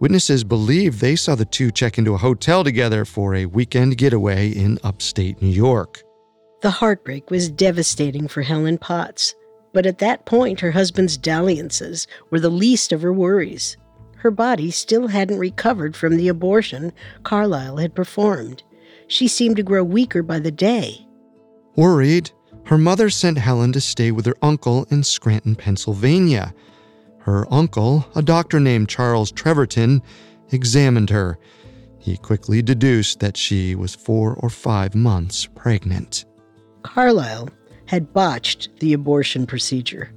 Witnesses 0.00 0.44
believe 0.44 0.98
they 0.98 1.14
saw 1.14 1.34
the 1.34 1.44
two 1.44 1.70
check 1.70 1.98
into 1.98 2.14
a 2.14 2.18
hotel 2.18 2.64
together 2.64 3.04
for 3.04 3.34
a 3.34 3.46
weekend 3.46 3.98
getaway 3.98 4.48
in 4.48 4.78
upstate 4.82 5.40
New 5.42 5.48
York. 5.48 6.02
The 6.62 6.70
heartbreak 6.70 7.30
was 7.30 7.50
devastating 7.50 8.26
for 8.26 8.42
Helen 8.42 8.78
Potts, 8.78 9.34
but 9.72 9.86
at 9.86 9.98
that 9.98 10.26
point, 10.26 10.60
her 10.60 10.72
husband's 10.72 11.16
dalliances 11.16 12.06
were 12.30 12.40
the 12.40 12.50
least 12.50 12.92
of 12.92 13.02
her 13.02 13.12
worries. 13.12 13.76
Her 14.20 14.30
body 14.30 14.70
still 14.70 15.08
hadn't 15.08 15.38
recovered 15.38 15.96
from 15.96 16.18
the 16.18 16.28
abortion 16.28 16.92
Carlyle 17.22 17.78
had 17.78 17.94
performed. 17.94 18.62
She 19.08 19.26
seemed 19.26 19.56
to 19.56 19.62
grow 19.62 19.82
weaker 19.82 20.22
by 20.22 20.38
the 20.40 20.50
day. 20.50 21.06
Worried, 21.74 22.30
her 22.64 22.76
mother 22.76 23.08
sent 23.08 23.38
Helen 23.38 23.72
to 23.72 23.80
stay 23.80 24.10
with 24.10 24.26
her 24.26 24.36
uncle 24.42 24.86
in 24.90 25.04
Scranton, 25.04 25.56
Pennsylvania. 25.56 26.52
Her 27.20 27.50
uncle, 27.50 28.06
a 28.14 28.20
doctor 28.20 28.60
named 28.60 28.90
Charles 28.90 29.32
Treverton, 29.32 30.02
examined 30.52 31.08
her. 31.08 31.38
He 31.98 32.18
quickly 32.18 32.60
deduced 32.60 33.20
that 33.20 33.38
she 33.38 33.74
was 33.74 33.94
four 33.94 34.34
or 34.34 34.50
five 34.50 34.94
months 34.94 35.46
pregnant. 35.46 36.26
Carlyle 36.82 37.48
had 37.86 38.12
botched 38.12 38.68
the 38.80 38.92
abortion 38.92 39.46
procedure. 39.46 40.12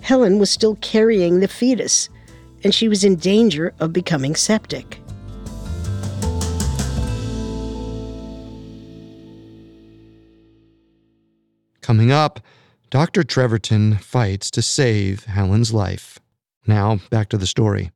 Helen 0.00 0.40
was 0.40 0.50
still 0.50 0.74
carrying 0.76 1.38
the 1.38 1.48
fetus, 1.48 2.08
and 2.66 2.74
she 2.74 2.88
was 2.88 3.04
in 3.04 3.14
danger 3.14 3.72
of 3.78 3.92
becoming 3.92 4.34
septic. 4.34 5.00
Coming 11.80 12.10
up, 12.10 12.40
Dr. 12.90 13.22
Treverton 13.22 14.00
fights 14.00 14.50
to 14.50 14.62
save 14.62 15.26
Helen's 15.26 15.72
life. 15.72 16.18
Now, 16.66 16.98
back 17.08 17.28
to 17.28 17.38
the 17.38 17.46
story. 17.46 17.92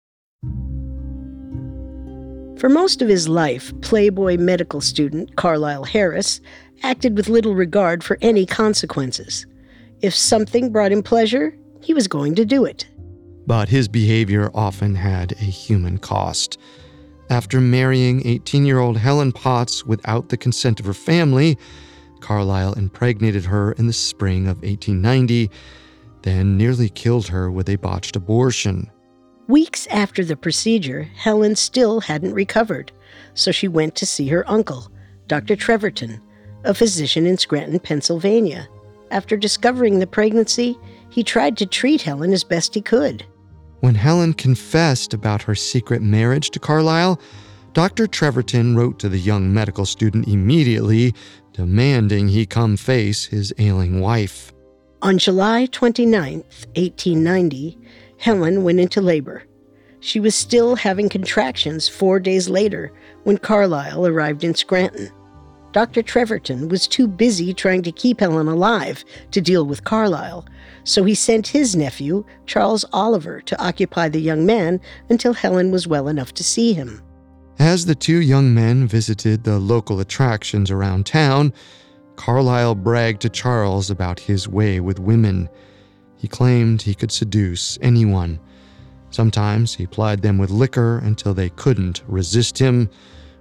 For 2.61 2.69
most 2.69 3.03
of 3.03 3.09
his 3.09 3.29
life, 3.29 3.73
Playboy 3.81 4.37
medical 4.37 4.81
student 4.81 5.35
Carlyle 5.35 5.83
Harris 5.83 6.41
acted 6.85 7.17
with 7.17 7.29
little 7.29 7.57
regard 7.57 8.05
for 8.05 8.19
any 8.21 8.47
consequences. 8.47 9.47
If 10.01 10.15
something 10.15 10.71
brought 10.71 10.93
him 10.93 11.03
pleasure, 11.03 11.59
he 11.81 11.93
was 11.93 12.07
going 12.07 12.37
to 12.37 12.45
do 12.45 12.65
it. 12.65 12.87
But 13.51 13.69
his 13.69 13.89
behavior 13.89 14.49
often 14.55 14.95
had 14.95 15.33
a 15.33 15.45
human 15.45 15.99
cost. 15.99 16.57
After 17.31 17.61
marrying 17.61 18.25
18 18.25 18.65
year 18.65 18.79
old 18.79 18.97
Helen 18.97 19.33
Potts 19.33 19.85
without 19.85 20.29
the 20.29 20.37
consent 20.37 20.79
of 20.79 20.87
her 20.87 20.95
family, 20.95 21.59
Carlyle 22.21 22.75
impregnated 22.75 23.47
her 23.47 23.73
in 23.73 23.89
the 23.89 23.93
spring 23.93 24.47
of 24.47 24.59
1890, 24.59 25.51
then 26.23 26.57
nearly 26.57 26.89
killed 26.91 27.27
her 27.27 27.51
with 27.51 27.69
a 27.69 27.75
botched 27.75 28.15
abortion. 28.15 28.89
Weeks 29.49 29.89
after 29.89 30.25
the 30.25 30.37
procedure, 30.37 31.03
Helen 31.03 31.57
still 31.57 31.99
hadn't 31.99 32.35
recovered, 32.35 32.93
so 33.35 33.51
she 33.51 33.67
went 33.67 33.97
to 33.97 34.07
see 34.07 34.29
her 34.29 34.49
uncle, 34.49 34.93
Dr. 35.27 35.57
Treverton, 35.57 36.21
a 36.63 36.73
physician 36.73 37.27
in 37.27 37.37
Scranton, 37.37 37.81
Pennsylvania. 37.81 38.69
After 39.11 39.37
discovering 39.37 39.99
the 39.99 40.07
pregnancy, 40.07 40.79
he 41.09 41.25
tried 41.25 41.57
to 41.57 41.67
treat 41.67 42.03
Helen 42.03 42.33
as 42.33 42.45
best 42.45 42.77
he 42.77 42.81
could. 42.81 43.27
When 43.81 43.95
Helen 43.95 44.35
confessed 44.35 45.15
about 45.15 45.43
her 45.43 45.55
secret 45.55 46.03
marriage 46.03 46.51
to 46.51 46.59
Carlyle, 46.59 47.19
Dr. 47.73 48.07
Treverton 48.07 48.77
wrote 48.77 48.99
to 48.99 49.09
the 49.09 49.19
young 49.19 49.55
medical 49.55 49.87
student 49.87 50.29
immediately, 50.29 51.15
demanding 51.55 52.29
he 52.29 52.45
come 52.45 52.77
face 52.77 53.25
his 53.25 53.55
ailing 53.59 54.01
wife. 54.01 54.53
On 55.01 55.17
July 55.17 55.65
29, 55.67 56.41
1890, 56.77 57.79
Helen 58.19 58.63
went 58.65 58.81
into 58.81 59.01
labor. 59.01 59.45
She 60.01 60.21
was 60.21 60.35
still 60.35 60.77
having 60.77 61.09
contractions 61.09 61.89
four 61.89 62.21
days 62.21 62.51
later 62.51 62.93
when 63.25 63.39
Carlyle 63.39 64.07
arrived 64.07 64.45
in 64.45 64.55
Scranton. 64.55 65.11
Dr. 65.73 66.03
Treverton 66.03 66.69
was 66.69 66.87
too 66.87 67.07
busy 67.07 67.55
trying 67.55 67.83
to 67.83 67.93
keep 67.93 68.21
Helen 68.21 68.49
alive 68.49 69.05
to 69.31 69.41
deal 69.41 69.65
with 69.65 69.85
Carlyle, 69.85 70.45
so 70.85 71.05
he 71.05 71.15
sent 71.15 71.49
his 71.49 71.77
nephew, 71.77 72.25
Charles 72.47 72.85
Oliver, 72.93 73.41
to 73.43 73.63
occupy 73.63 74.09
the 74.09 74.21
young 74.21 74.47
man 74.47 74.81
until 75.09 75.33
Helen 75.33 75.71
was 75.71 75.87
well 75.87 76.09
enough 76.09 76.35
to 76.35 76.45
see 76.45 76.73
him. 76.73 77.03
As 77.59 77.85
the 77.85 77.95
two 77.95 78.21
young 78.21 78.55
men 78.55 78.87
visited 78.87 79.45
the 79.45 79.59
local 79.59 80.01
attractions 80.01 80.71
around 80.71 81.05
town, 81.05 81.53
Carlyle 82.17 82.75
bragged 82.75 83.23
to 83.23 83.29
Charles 83.29 83.91
about 83.91 84.21
his 84.21 84.49
way 84.49 84.81
with 84.81 84.99
women. 84.99 85.49
He 86.17 86.29
claimed 86.29 86.83
he 86.83 86.95
could 86.95 87.13
seduce 87.13 87.79
anyone. 87.81 88.41
Sometimes 89.11 89.75
he 89.75 89.87
plied 89.87 90.23
them 90.23 90.39
with 90.39 90.51
liquor 90.51 90.99
until 90.99 91.35
they 91.35 91.49
couldn't 91.51 92.03
resist 92.07 92.59
him. 92.59 92.89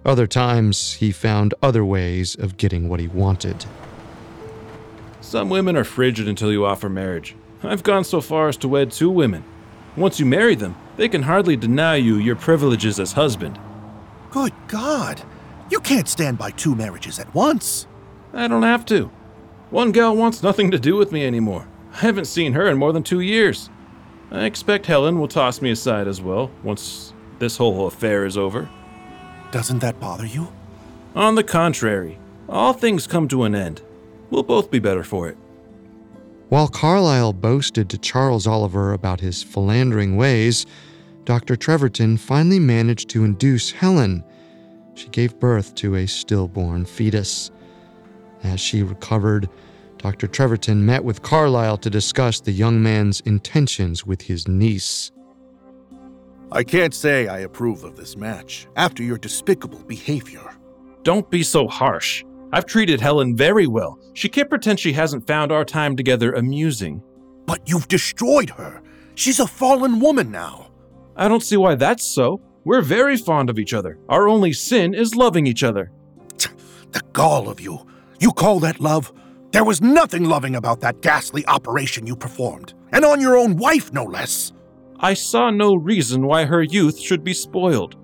Other 0.06 0.28
times, 0.28 0.94
he 0.94 1.12
found 1.12 1.54
other 1.62 1.86
ways 1.86 2.36
of 2.36 2.58
getting 2.58 2.90
what 2.90 3.00
he 3.00 3.08
wanted. 3.08 3.66
Some 5.22 5.50
women 5.50 5.76
are 5.76 5.84
frigid 5.84 6.28
until 6.28 6.52
you 6.52 6.66
offer 6.66 6.90
marriage. 6.90 7.36
I've 7.62 7.84
gone 7.84 8.04
so 8.04 8.22
far 8.22 8.48
as 8.48 8.58
to 8.58 8.68
wed 8.70 8.92
two 8.92 9.10
women. 9.10 9.44
Once 9.98 10.20
you 10.20 10.26
marry 10.26 10.56
them, 10.56 10.76
they 10.96 11.10
can 11.10 11.24
hardly 11.24 11.58
deny 11.58 11.96
you 11.96 12.16
your 12.16 12.36
privileges 12.36 13.00
as 13.00 13.14
husband. 13.14 13.60
Good 14.32 14.54
God! 14.68 15.22
You 15.70 15.80
can't 15.80 16.08
stand 16.08 16.38
by 16.38 16.52
two 16.52 16.74
marriages 16.74 17.20
at 17.20 17.34
once. 17.36 17.86
I 18.34 18.48
don't 18.48 18.64
have 18.64 18.86
to. 18.86 19.12
One 19.70 19.92
gal 19.92 20.16
wants 20.16 20.42
nothing 20.42 20.72
to 20.72 20.80
do 20.80 20.96
with 20.96 21.12
me 21.12 21.26
anymore. 21.26 21.68
I 21.94 21.98
haven't 21.98 22.26
seen 22.26 22.54
her 22.54 22.68
in 22.68 22.78
more 22.78 22.94
than 22.94 23.04
two 23.04 23.20
years. 23.20 23.70
I 24.32 24.46
expect 24.46 24.86
Helen 24.86 25.20
will 25.20 25.28
toss 25.28 25.62
me 25.62 25.72
aside 25.72 26.08
as 26.08 26.22
well 26.22 26.52
once 26.64 27.14
this 27.40 27.58
whole 27.58 27.88
affair 27.88 28.26
is 28.26 28.38
over. 28.38 28.70
Doesn't 29.52 29.80
that 29.80 30.00
bother 30.00 30.26
you? 30.26 30.50
On 31.16 31.36
the 31.36 31.44
contrary, 31.44 32.20
all 32.48 32.74
things 32.74 33.08
come 33.08 33.28
to 33.28 33.44
an 33.44 33.56
end. 33.56 33.82
We'll 34.30 34.44
both 34.44 34.70
be 34.70 34.80
better 34.80 35.04
for 35.04 35.28
it. 35.28 35.38
While 36.50 36.68
Carlyle 36.68 37.34
boasted 37.34 37.90
to 37.90 37.98
Charles 37.98 38.48
Oliver 38.48 38.94
about 38.94 39.20
his 39.20 39.44
philandering 39.44 40.18
ways, 40.18 40.66
Dr. 41.26 41.56
Treverton 41.56 42.18
finally 42.18 42.60
managed 42.60 43.10
to 43.10 43.24
induce 43.24 43.72
Helen. 43.72 44.24
She 44.96 45.10
gave 45.10 45.40
birth 45.40 45.76
to 45.76 45.96
a 45.96 46.08
stillborn 46.08 46.86
fetus. 46.86 47.52
As 48.44 48.60
she 48.60 48.82
recovered, 48.82 49.48
Dr. 49.98 50.28
Treverton 50.28 50.78
met 50.78 51.04
with 51.04 51.22
Carlyle 51.22 51.78
to 51.78 51.90
discuss 51.90 52.40
the 52.40 52.52
young 52.52 52.82
man's 52.82 53.20
intentions 53.22 54.06
with 54.06 54.22
his 54.22 54.48
niece. 54.48 55.12
I 56.52 56.64
can't 56.64 56.96
say 56.96 57.28
I 57.28 57.40
approve 57.40 57.84
of 57.84 57.96
this 57.96 58.18
match 58.18 58.68
after 58.76 59.04
your 59.04 59.20
despicable 59.20 59.84
behavior. 59.84 60.56
Don't 61.04 61.30
be 61.30 61.44
so 61.44 61.68
harsh. 61.68 62.24
I've 62.52 62.66
treated 62.66 63.00
Helen 63.00 63.36
very 63.36 63.68
well. 63.68 64.00
She 64.14 64.30
can't 64.30 64.50
pretend 64.50 64.80
she 64.80 64.94
hasn't 64.94 65.28
found 65.28 65.52
our 65.52 65.64
time 65.64 65.96
together 65.96 66.34
amusing. 66.34 67.04
But 67.46 67.62
you've 67.68 67.88
destroyed 67.88 68.50
her. 68.52 68.82
She's 69.16 69.40
a 69.40 69.48
fallen 69.48 70.00
woman 70.00 70.32
now. 70.32 70.72
I 71.16 71.28
don't 71.28 71.44
see 71.44 71.58
why 71.58 71.76
that's 71.76 72.06
so. 72.06 72.42
We're 72.64 72.82
very 72.82 73.18
fond 73.18 73.50
of 73.50 73.60
each 73.60 73.74
other. 73.74 74.00
Our 74.10 74.28
only 74.28 74.54
sin 74.54 74.94
is 74.94 75.16
loving 75.16 75.46
each 75.48 75.64
other. 75.64 75.92
The 76.92 77.02
gall 77.14 77.50
of 77.50 77.60
you. 77.60 77.86
You 78.20 78.32
call 78.32 78.60
that 78.62 78.80
love? 78.80 79.14
There 79.52 79.64
was 79.64 79.82
nothing 79.82 80.26
loving 80.26 80.56
about 80.56 80.82
that 80.82 81.02
ghastly 81.02 81.46
operation 81.48 82.06
you 82.06 82.16
performed, 82.16 82.74
and 82.92 83.04
on 83.04 83.22
your 83.22 83.38
own 83.38 83.58
wife, 83.58 83.92
no 83.94 84.04
less. 84.04 84.54
I 85.00 85.14
saw 85.14 85.50
no 85.50 85.76
reason 85.76 86.26
why 86.26 86.46
her 86.46 86.62
youth 86.62 87.00
should 87.00 87.24
be 87.24 87.34
spoiled. 87.34 87.96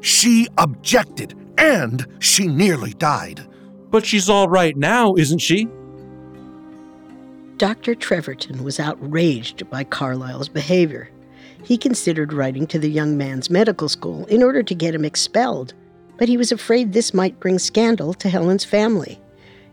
She 0.00 0.48
objected, 0.58 1.34
and 1.56 2.06
she 2.18 2.46
nearly 2.46 2.92
died. 2.94 3.46
But 3.92 4.06
she's 4.06 4.28
all 4.28 4.48
right 4.48 4.76
now, 4.76 5.14
isn't 5.14 5.38
she? 5.38 5.68
Dr. 7.58 7.94
Treverton 7.94 8.62
was 8.62 8.80
outraged 8.80 9.68
by 9.70 9.84
Carlyle's 9.84 10.48
behavior. 10.48 11.10
He 11.62 11.76
considered 11.76 12.32
writing 12.32 12.66
to 12.68 12.78
the 12.78 12.90
young 12.90 13.16
man's 13.16 13.50
medical 13.50 13.88
school 13.88 14.24
in 14.26 14.42
order 14.42 14.62
to 14.62 14.74
get 14.74 14.94
him 14.94 15.04
expelled, 15.04 15.74
but 16.16 16.28
he 16.28 16.36
was 16.36 16.50
afraid 16.50 16.92
this 16.92 17.14
might 17.14 17.38
bring 17.38 17.58
scandal 17.58 18.14
to 18.14 18.28
Helen's 18.28 18.64
family. 18.64 19.20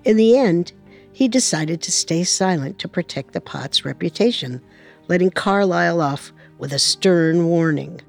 In 0.03 0.17
the 0.17 0.38
end, 0.38 0.73
he 1.13 1.27
decided 1.27 1.82
to 1.82 1.91
stay 1.91 2.23
silent 2.23 2.77
to 2.79 2.88
protect 2.88 3.34
the 3.34 3.41
Potts' 3.41 3.86
reputation, 3.86 4.62
letting 5.08 5.32
Carlyle 5.32 6.01
off 6.01 6.32
with 6.58 6.73
a 6.73 6.79
stern 6.79 7.47
warning. 7.47 8.01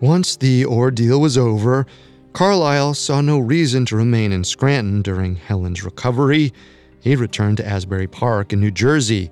Once 0.00 0.36
the 0.36 0.66
ordeal 0.66 1.20
was 1.20 1.38
over, 1.38 1.86
Carlyle 2.32 2.94
saw 2.94 3.20
no 3.20 3.38
reason 3.38 3.84
to 3.86 3.96
remain 3.96 4.32
in 4.32 4.42
Scranton 4.42 5.02
during 5.02 5.36
Helen's 5.36 5.84
recovery. 5.84 6.52
He 7.00 7.14
returned 7.14 7.58
to 7.58 7.66
Asbury 7.66 8.06
Park 8.06 8.52
in 8.52 8.60
New 8.60 8.70
Jersey. 8.70 9.30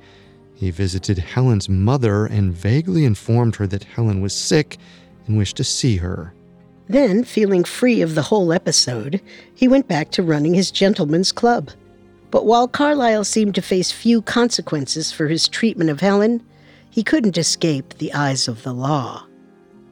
He 0.54 0.70
visited 0.70 1.16
Helen's 1.16 1.68
mother 1.68 2.26
and 2.26 2.52
vaguely 2.52 3.06
informed 3.06 3.56
her 3.56 3.66
that 3.68 3.84
Helen 3.84 4.20
was 4.20 4.34
sick 4.34 4.76
and 5.26 5.38
wished 5.38 5.56
to 5.56 5.64
see 5.64 5.96
her. 5.96 6.34
Then, 6.88 7.24
feeling 7.24 7.64
free 7.64 8.02
of 8.02 8.14
the 8.14 8.22
whole 8.22 8.52
episode, 8.52 9.22
he 9.54 9.68
went 9.68 9.88
back 9.88 10.10
to 10.10 10.22
running 10.22 10.52
his 10.52 10.70
gentleman's 10.70 11.32
club. 11.32 11.70
But 12.30 12.44
while 12.44 12.68
Carlyle 12.68 13.24
seemed 13.24 13.54
to 13.54 13.62
face 13.62 13.90
few 13.90 14.20
consequences 14.22 15.10
for 15.10 15.28
his 15.28 15.48
treatment 15.48 15.88
of 15.88 16.00
Helen, 16.00 16.44
he 16.90 17.02
couldn't 17.02 17.38
escape 17.38 17.94
the 17.94 18.12
eyes 18.12 18.46
of 18.46 18.62
the 18.62 18.74
law. 18.74 19.24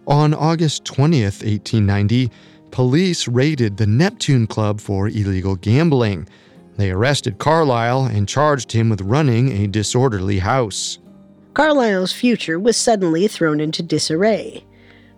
On 0.06 0.34
August 0.34 0.84
20th, 0.84 1.42
1890, 1.44 2.30
police 2.70 3.28
raided 3.28 3.76
the 3.76 3.86
Neptune 3.86 4.46
Club 4.46 4.80
for 4.80 5.08
illegal 5.08 5.56
gambling. 5.56 6.28
They 6.76 6.90
arrested 6.90 7.38
Carlyle 7.38 8.04
and 8.04 8.28
charged 8.28 8.72
him 8.72 8.88
with 8.88 9.00
running 9.00 9.50
a 9.52 9.66
disorderly 9.66 10.38
house. 10.38 10.98
Carlyle's 11.54 12.12
future 12.12 12.58
was 12.58 12.76
suddenly 12.76 13.26
thrown 13.26 13.58
into 13.58 13.82
disarray. 13.82 14.64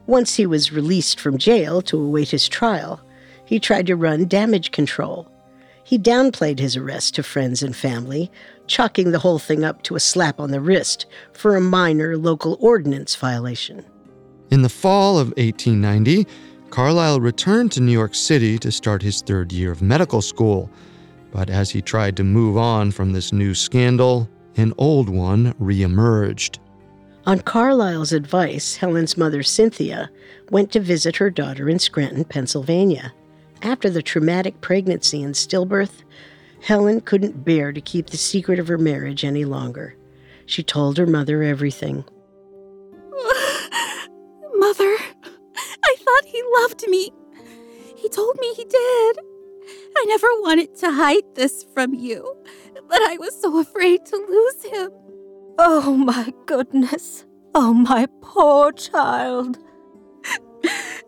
Once 0.07 0.37
he 0.37 0.47
was 0.47 0.73
released 0.73 1.21
from 1.21 1.39
jail 1.39 1.83
to 1.83 2.01
await 2.01 2.31
his 2.31 2.49
trial, 2.49 3.01
he 3.45 3.61
tried 3.61 3.87
to 3.87 3.97
run 3.97 4.27
damage 4.27 4.71
control. 4.71 5.31
He 5.85 5.99
downplayed 5.99 6.59
his 6.59 6.77
arrest 6.77 7.17
to 7.17 7.23
friends 7.23 7.63
and 7.63 7.77
family, 7.77 8.31
chalking 8.67 9.11
the 9.11 9.19
whole 9.19 9.39
thing 9.39 9.65
up 9.65 9.83
to 9.83 9.97
a 9.97 10.01
slap 10.01 10.39
on 10.41 10.51
the 10.51 10.61
wrist 10.61 11.07
for 11.33 11.57
a 11.57 11.61
minor 11.61 12.17
local 12.17 12.57
ordinance 12.61 13.17
violation. 13.17 13.85
In 14.51 14.63
the 14.63 14.69
fall 14.69 15.19
of 15.19 15.29
1890, 15.37 16.27
Carlyle 16.71 17.21
returned 17.21 17.73
to 17.73 17.81
New 17.81 17.93
York 17.93 18.15
City 18.15 18.59
to 18.59 18.71
start 18.71 19.03
his 19.03 19.23
third 19.23 19.53
year 19.53 19.73
of 19.73 19.83
medical 19.83 20.23
school. 20.23 20.71
But 21.33 21.51
as 21.51 21.71
he 21.71 21.83
tried 21.83 22.17
to 22.17 22.25
move 22.25 22.57
on 22.57 22.91
from 22.93 23.13
this 23.13 23.33
new 23.33 23.55
scandal, 23.55 24.29
an 24.57 24.73
old 24.79 25.09
one 25.09 25.53
reemerged. 25.55 26.59
On 27.27 27.41
Carlyle's 27.41 28.13
advice, 28.13 28.77
Helen's 28.77 29.17
mother, 29.17 29.43
Cynthia, 29.43 30.11
went 30.51 30.73
to 30.73 30.81
visit 30.81 31.17
her 31.17 31.29
daughter 31.29 31.69
in 31.69 31.79
Scranton, 31.79 32.25
Pennsylvania. 32.25 33.13
After 33.63 33.91
the 33.91 34.03
traumatic 34.03 34.61
pregnancy 34.61 35.23
and 35.23 35.35
stillbirth, 35.35 36.03
Helen 36.63 37.01
couldn't 37.01 37.45
bear 37.45 37.73
to 37.73 37.81
keep 37.81 38.07
the 38.07 38.17
secret 38.17 38.59
of 38.59 38.69
her 38.69 38.79
marriage 38.79 39.25
any 39.25 39.45
longer. 39.45 39.97
She 40.47 40.63
told 40.63 40.99
her 40.99 41.07
mother 41.07 41.43
everything. 41.43 42.05
Mother, 44.57 44.97
I 45.85 45.97
thought 45.99 46.25
he 46.25 46.43
loved 46.61 46.89
me. 46.89 47.11
He 47.97 48.09
told 48.09 48.39
me 48.41 48.55
he 48.55 48.65
did. 48.65 49.19
I 49.97 50.05
never 50.07 50.29
wanted 50.41 50.77
to 50.77 50.91
hide 50.91 51.35
this 51.35 51.65
from 51.75 51.95
you, 51.95 52.37
but 52.89 53.03
I 53.03 53.17
was 53.19 53.41
so 53.41 53.59
afraid 53.61 54.05
to 54.07 54.17
lose 54.17 54.65
him. 54.65 54.91
Oh 55.59 55.95
my 55.97 56.33
goodness. 56.47 57.25
Oh, 57.55 57.75
my 57.75 58.07
poor 58.23 58.73
child. 58.73 59.59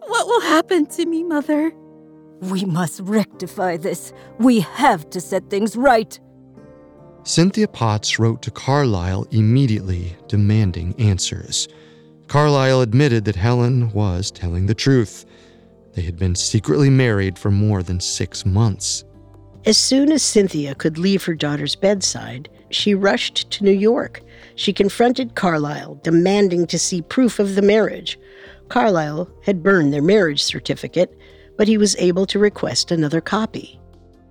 what 0.06 0.26
will 0.26 0.40
happen 0.40 0.86
to 0.86 1.06
me, 1.06 1.22
Mother? 1.22 1.72
We 2.40 2.64
must 2.64 3.00
rectify 3.00 3.76
this. 3.76 4.12
We 4.38 4.60
have 4.60 5.08
to 5.10 5.20
set 5.20 5.48
things 5.48 5.76
right. 5.76 6.18
Cynthia 7.22 7.68
Potts 7.68 8.18
wrote 8.18 8.42
to 8.42 8.50
Carlyle 8.50 9.24
immediately, 9.30 10.16
demanding 10.26 10.94
answers. 10.98 11.68
Carlyle 12.28 12.80
admitted 12.80 13.24
that 13.26 13.36
Helen 13.36 13.92
was 13.92 14.30
telling 14.30 14.66
the 14.66 14.74
truth. 14.74 15.26
They 15.94 16.02
had 16.02 16.18
been 16.18 16.34
secretly 16.34 16.88
married 16.88 17.38
for 17.38 17.50
more 17.50 17.82
than 17.82 18.00
six 18.00 18.46
months. 18.46 19.04
As 19.64 19.76
soon 19.76 20.10
as 20.10 20.22
Cynthia 20.22 20.74
could 20.74 20.98
leave 20.98 21.24
her 21.24 21.34
daughter's 21.34 21.76
bedside, 21.76 22.48
she 22.70 22.94
rushed 22.94 23.50
to 23.52 23.64
New 23.64 23.70
York. 23.70 24.22
She 24.54 24.72
confronted 24.72 25.34
Carlyle, 25.34 26.00
demanding 26.02 26.66
to 26.68 26.78
see 26.78 27.02
proof 27.02 27.38
of 27.38 27.54
the 27.54 27.62
marriage. 27.62 28.18
Carlyle 28.68 29.30
had 29.44 29.62
burned 29.62 29.92
their 29.92 30.02
marriage 30.02 30.42
certificate, 30.42 31.16
but 31.56 31.68
he 31.68 31.76
was 31.76 31.94
able 31.96 32.26
to 32.26 32.38
request 32.38 32.90
another 32.90 33.20
copy. 33.20 33.78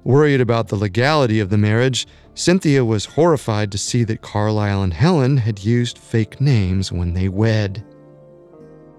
Worried 0.04 0.42
about 0.42 0.68
the 0.68 0.76
legality 0.76 1.40
of 1.40 1.50
the 1.50 1.58
marriage, 1.58 2.08
Cynthia 2.34 2.84
was 2.84 3.06
horrified 3.06 3.72
to 3.72 3.78
see 3.78 4.04
that 4.06 4.22
Carlyle 4.22 4.82
and 4.82 4.94
Helen 4.94 5.38
had 5.38 5.64
used 5.64 5.98
fake 5.98 6.42
names 6.42 6.92
when 6.92 7.14
they 7.14 7.30
wed. 7.30 7.86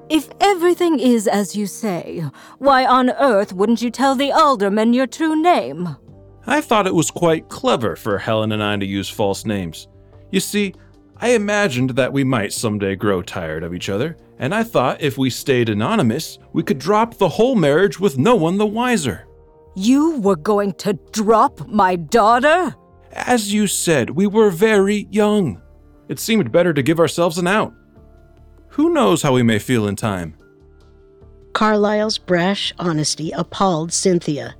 If 0.08 0.28
everything 0.40 1.00
is 1.00 1.26
as 1.26 1.56
you 1.56 1.66
say, 1.66 2.24
why 2.58 2.84
on 2.86 3.10
earth 3.10 3.52
wouldn't 3.52 3.82
you 3.82 3.90
tell 3.90 4.14
the 4.14 4.30
alderman 4.30 4.92
your 4.92 5.06
true 5.06 5.40
name? 5.40 5.96
I 6.46 6.60
thought 6.60 6.86
it 6.86 6.94
was 6.94 7.10
quite 7.10 7.48
clever 7.48 7.96
for 7.96 8.18
Helen 8.18 8.52
and 8.52 8.62
I 8.62 8.76
to 8.76 8.86
use 8.86 9.08
false 9.08 9.44
names. 9.44 9.88
You 10.30 10.40
see, 10.40 10.74
I 11.16 11.30
imagined 11.30 11.90
that 11.90 12.12
we 12.12 12.24
might 12.24 12.52
someday 12.52 12.94
grow 12.94 13.22
tired 13.22 13.62
of 13.62 13.74
each 13.74 13.88
other, 13.88 14.16
and 14.38 14.54
I 14.54 14.64
thought 14.64 15.00
if 15.00 15.16
we 15.16 15.30
stayed 15.30 15.68
anonymous, 15.68 16.38
we 16.52 16.62
could 16.62 16.78
drop 16.78 17.14
the 17.14 17.28
whole 17.28 17.54
marriage 17.54 17.98
with 17.98 18.18
no 18.18 18.34
one 18.34 18.58
the 18.58 18.66
wiser. 18.66 19.26
You 19.74 20.20
were 20.20 20.36
going 20.36 20.74
to 20.74 20.94
drop 21.12 21.66
my 21.66 21.96
daughter? 21.96 22.74
As 23.12 23.52
you 23.52 23.66
said, 23.66 24.10
we 24.10 24.26
were 24.26 24.50
very 24.50 25.06
young. 25.10 25.62
It 26.08 26.18
seemed 26.18 26.52
better 26.52 26.74
to 26.74 26.82
give 26.82 27.00
ourselves 27.00 27.38
an 27.38 27.46
out. 27.46 27.72
Who 28.68 28.92
knows 28.92 29.22
how 29.22 29.32
we 29.32 29.42
may 29.42 29.58
feel 29.58 29.86
in 29.86 29.96
time? 29.96 30.36
Carlyle's 31.54 32.18
brash 32.18 32.72
honesty 32.78 33.30
appalled 33.32 33.92
Cynthia, 33.92 34.54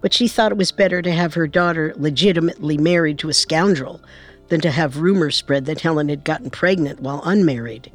but 0.00 0.12
she 0.12 0.28
thought 0.28 0.52
it 0.52 0.58
was 0.58 0.72
better 0.72 1.02
to 1.02 1.12
have 1.12 1.34
her 1.34 1.46
daughter 1.46 1.94
legitimately 1.96 2.78
married 2.78 3.18
to 3.18 3.28
a 3.28 3.34
scoundrel 3.34 4.02
than 4.48 4.60
to 4.62 4.70
have 4.70 4.98
rumors 4.98 5.36
spread 5.36 5.66
that 5.66 5.80
Helen 5.80 6.08
had 6.08 6.24
gotten 6.24 6.50
pregnant 6.50 7.00
while 7.00 7.22
unmarried. 7.24 7.92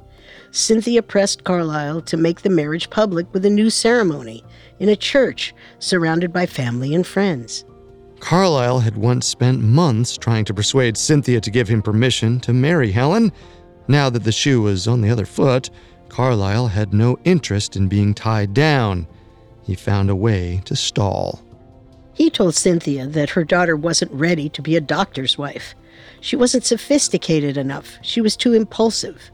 Cynthia 0.51 1.01
pressed 1.01 1.43
Carlyle 1.43 2.01
to 2.01 2.17
make 2.17 2.41
the 2.41 2.49
marriage 2.49 2.89
public 2.91 3.31
with 3.33 3.43
a 3.45 3.49
new 3.49 3.71
ceremony 3.71 4.43
in 4.83 4.89
a 4.89 4.95
church 4.97 5.55
surrounded 5.79 6.33
by 6.33 6.45
family 6.45 6.93
and 6.93 7.07
friends. 7.07 7.63
Carlyle 8.19 8.79
had 8.79 8.97
once 8.97 9.25
spent 9.25 9.61
months 9.61 10.17
trying 10.17 10.43
to 10.43 10.53
persuade 10.53 10.97
Cynthia 10.97 11.39
to 11.39 11.49
give 11.49 11.69
him 11.69 11.81
permission 11.81 12.37
to 12.41 12.51
marry 12.51 12.91
Helen. 12.91 13.31
Now 13.87 14.09
that 14.09 14.25
the 14.25 14.31
shoe 14.33 14.61
was 14.61 14.85
on 14.85 14.99
the 14.99 15.09
other 15.09 15.25
foot, 15.25 15.69
Carlyle 16.09 16.67
had 16.67 16.93
no 16.93 17.17
interest 17.23 17.77
in 17.77 17.87
being 17.87 18.13
tied 18.13 18.53
down. 18.53 19.07
He 19.61 19.73
found 19.73 20.09
a 20.09 20.17
way 20.17 20.61
to 20.65 20.75
stall. 20.75 21.41
He 22.13 22.29
told 22.29 22.53
Cynthia 22.53 23.07
that 23.07 23.29
her 23.29 23.45
daughter 23.45 23.77
wasn't 23.77 24.11
ready 24.11 24.49
to 24.49 24.61
be 24.61 24.75
a 24.75 24.81
doctor's 24.81 25.37
wife. 25.37 25.75
She 26.19 26.35
wasn't 26.35 26.65
sophisticated 26.65 27.55
enough. 27.55 27.99
She 28.01 28.19
was 28.19 28.35
too 28.35 28.51
impulsive. 28.51 29.31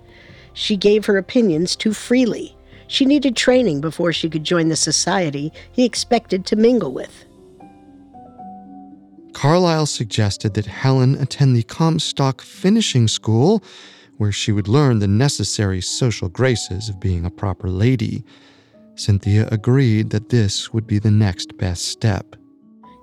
She 0.54 0.78
gave 0.78 1.08
her 1.08 1.18
opinions 1.18 1.76
too 1.76 1.94
freely. 1.94 2.56
She 2.89 3.06
needed 3.06 3.36
training 3.36 3.82
before 3.82 4.12
she 4.12 4.30
could 4.30 4.43
join 4.43 4.67
the 4.67 4.75
society 4.75 5.54
he 5.71 5.86
expected 5.86 6.45
to 6.47 6.56
mingle 6.56 6.91
with. 6.91 7.25
Carlyle 9.34 9.86
suggested 9.86 10.56
that 10.56 10.65
Helen 10.65 11.15
attend 11.15 11.56
the 11.56 11.63
Comstock 11.63 12.41
Finishing 12.41 13.08
School, 13.08 13.63
where 14.17 14.32
she 14.32 14.52
would 14.52 14.67
learn 14.67 14.99
the 14.99 15.08
necessary 15.08 15.82
social 15.82 16.30
graces 16.30 16.89
of 16.89 16.99
being 16.99 17.25
a 17.25 17.30
proper 17.30 17.69
lady. 17.69 18.23
Cynthia 18.95 19.47
agreed 19.52 20.10
that 20.10 20.30
this 20.30 20.73
would 20.73 20.88
be 20.88 20.97
the 20.97 21.12
next 21.12 21.58
best 21.58 21.86
step. 21.86 22.36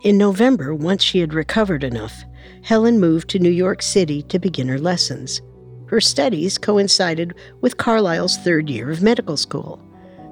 In 0.02 0.18
November, 0.18 0.74
once 0.74 1.02
she 1.04 1.20
had 1.20 1.32
recovered 1.32 1.84
enough, 1.84 2.24
Helen 2.62 2.98
moved 2.98 3.30
to 3.30 3.38
New 3.38 3.50
York 3.50 3.82
City 3.82 4.22
to 4.24 4.38
begin 4.40 4.68
her 4.68 4.78
lessons. 4.78 5.40
Her 5.86 6.00
studies 6.00 6.58
coincided 6.58 7.34
with 7.60 7.76
Carlyle's 7.76 8.36
third 8.38 8.68
year 8.68 8.90
of 8.90 9.02
medical 9.02 9.36
school. 9.36 9.80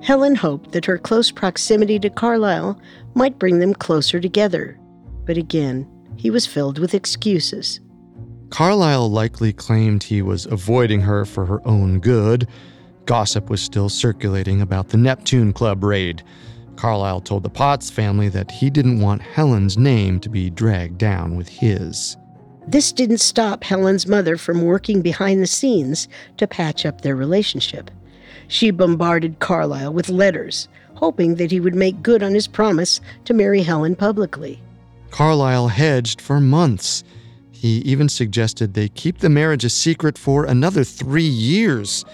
Helen 0.03 0.35
hoped 0.35 0.73
that 0.73 0.85
her 0.85 0.99
close 0.99 1.31
proximity 1.31 1.99
to 2.01 2.11
Carlyle 2.11 2.79
might 3.15 3.39
bring 3.39 3.59
them 3.59 3.73
closer 3.73 4.21
together. 4.21 4.79
But 5.25 5.39
again, 5.39 5.89
he 6.17 6.31
was 6.31 6.47
filled 6.47 6.79
with 6.79 6.95
excuses. 6.95 7.81
Carlyle 8.51 9.11
likely 9.11 9.53
claimed 9.53 10.03
he 10.03 10.23
was 10.23 10.47
avoiding 10.47 11.01
her 11.01 11.25
for 11.25 11.47
her 11.47 11.67
own 11.67 12.01
good. 12.01 12.47
Gossip 13.07 13.49
was 13.49 13.63
still 13.63 13.89
circulating 13.89 14.61
about 14.61 14.89
the 14.89 14.97
Neptune 14.97 15.53
Club 15.53 15.83
raid. 15.83 16.23
Carlyle 16.77 17.21
told 17.21 17.43
the 17.43 17.51
Potts 17.51 17.91
family 17.91 18.29
that 18.29 18.51
he 18.51 18.71
didn't 18.71 19.01
want 19.01 19.23
Helen's 19.23 19.79
name 19.79 20.21
to 20.21 20.29
be 20.29 20.51
dragged 20.51 20.99
down 20.99 21.37
with 21.37 21.49
his. 21.49 22.17
This 22.67 22.93
didn't 22.93 23.19
stop 23.19 23.63
Helen's 23.65 24.07
mother 24.07 24.37
from 24.37 24.63
working 24.63 25.03
behind 25.03 25.43
the 25.43 25.47
scenes 25.47 26.09
to 26.39 26.47
patch 26.47 26.87
up 26.87 27.03
their 27.03 27.15
relationship. 27.17 27.91
She 28.49 28.71
bombarded 28.71 29.39
Carlyle 29.39 29.93
with 29.93 30.09
letters, 30.09 30.69
hoping 30.95 31.35
that 31.37 31.51
he 31.51 31.61
would 31.61 31.75
make 31.75 32.03
good 32.03 32.23
on 32.23 32.35
his 32.35 32.47
promise 32.47 33.01
to 33.27 33.35
marry 33.35 33.63
Helen 33.63 33.97
publicly. 33.97 34.63
Carlyle 35.11 35.69
hedged 35.69 36.21
for 36.21 36.41
months. 36.41 37.05
He 37.53 37.79
even 37.79 38.09
suggested 38.09 38.75
they 38.75 38.89
keep 38.89 39.19
the 39.19 39.29
marriage 39.29 39.65
a 39.65 39.71
secret 39.71 40.19
for 40.19 40.45
another 40.45 40.85
three 40.85 41.23
years. 41.23 42.05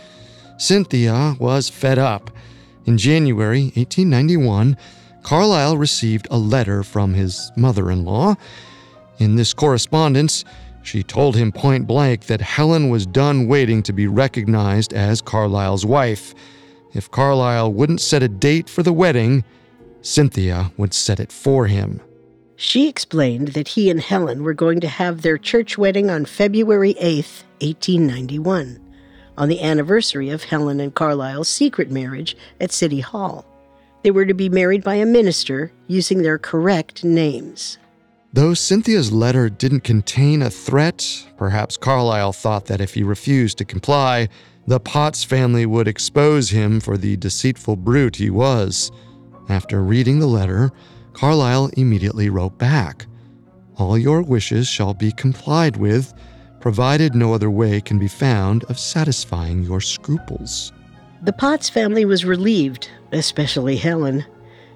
Cynthia 0.59 1.37
was 1.39 1.69
fed 1.69 1.99
up. 1.99 2.31
In 2.87 2.99
January 2.99 3.65
1891, 3.77 4.77
Carlyle 5.23 5.77
received 5.77 6.27
a 6.31 6.39
letter 6.39 6.83
from 6.83 7.15
his 7.15 7.51
mother 7.57 7.91
in 7.91 8.05
law. 8.05 8.37
In 9.21 9.37
this 9.37 9.53
correspondence, 9.53 10.47
she 10.83 11.03
told 11.03 11.37
him 11.37 11.53
point 11.53 11.87
blank 11.87 12.25
that 12.25 12.41
Helen 12.41 12.89
was 12.89 13.05
done 13.05 13.49
waiting 13.49 13.83
to 13.83 13.93
be 13.93 14.07
recognized 14.07 14.95
as 14.95 15.21
Carlyle's 15.21 15.85
wife. 15.85 16.35
If 16.95 17.11
Carlyle 17.11 17.71
wouldn't 17.71 18.01
set 18.01 18.23
a 18.23 18.29
date 18.29 18.71
for 18.71 18.83
the 18.83 18.95
wedding, 18.95 19.45
Cynthia 20.01 20.73
would 20.79 20.95
set 20.95 21.21
it 21.21 21.31
for 21.31 21.67
him. 21.67 22.01
She 22.57 22.89
explained 22.89 23.49
that 23.49 23.69
he 23.69 23.91
and 23.91 24.01
Helen 24.01 24.43
were 24.43 24.55
going 24.55 24.81
to 24.81 24.89
have 24.89 25.21
their 25.21 25.37
church 25.37 25.77
wedding 25.77 26.09
on 26.09 26.25
February 26.25 26.95
8th, 26.95 27.45
1891, 27.61 28.81
on 29.37 29.49
the 29.51 29.61
anniversary 29.61 30.31
of 30.31 30.45
Helen 30.45 30.81
and 30.81 30.95
Carlyle's 30.95 31.49
secret 31.51 31.91
marriage 31.91 32.39
at 32.59 32.73
City 32.73 33.01
Hall. 33.01 33.45
They 34.03 34.11
were 34.11 34.25
to 34.25 34.35
be 34.35 34.49
married 34.49 34.83
by 34.83 34.95
a 34.95 35.05
minister 35.05 35.73
using 35.89 36.23
their 36.23 36.39
correct 36.39 37.05
names. 37.05 37.77
Though 38.33 38.55
Cynthia's 38.55 39.11
letter 39.11 39.49
didn't 39.49 39.81
contain 39.81 40.41
a 40.41 40.51
threat, 40.51 41.27
perhaps 41.37 41.77
Carlyle 41.77 42.33
thought 42.33 42.67
that 42.67 42.81
if 42.81 42.95
he 42.95 43.03
refused 43.03 43.59
to 43.59 43.65
comply, 43.65 44.29
the 44.69 44.79
Potts 44.79 45.25
family 45.25 45.67
would 45.67 45.89
expose 45.89 46.51
him 46.51 46.79
for 46.79 46.97
the 46.97 47.17
deceitful 47.17 47.75
brute 47.75 48.17
he 48.17 48.31
was. 48.31 48.93
After 49.49 49.83
reading 49.83 50.21
the 50.21 50.29
letter, 50.29 50.71
Carlyle 51.13 51.71
immediately 51.77 52.31
wrote 52.31 52.57
back 52.57 53.07
All 53.77 53.99
your 53.99 54.23
wishes 54.23 54.69
shall 54.69 54.95
be 54.95 55.11
complied 55.11 55.77
with, 55.77 56.15
provided 56.61 57.17
no 57.17 57.35
other 57.35 57.51
way 57.51 57.81
can 57.81 57.99
be 57.99 58.07
found 58.07 58.63
of 58.65 58.79
satisfying 58.79 59.65
your 59.65 59.81
scruples. 59.81 60.73
The 61.23 61.33
Potts 61.33 61.69
family 61.69 62.05
was 62.05 62.25
relieved, 62.25 62.91
especially 63.11 63.77
Helen. 63.77 64.25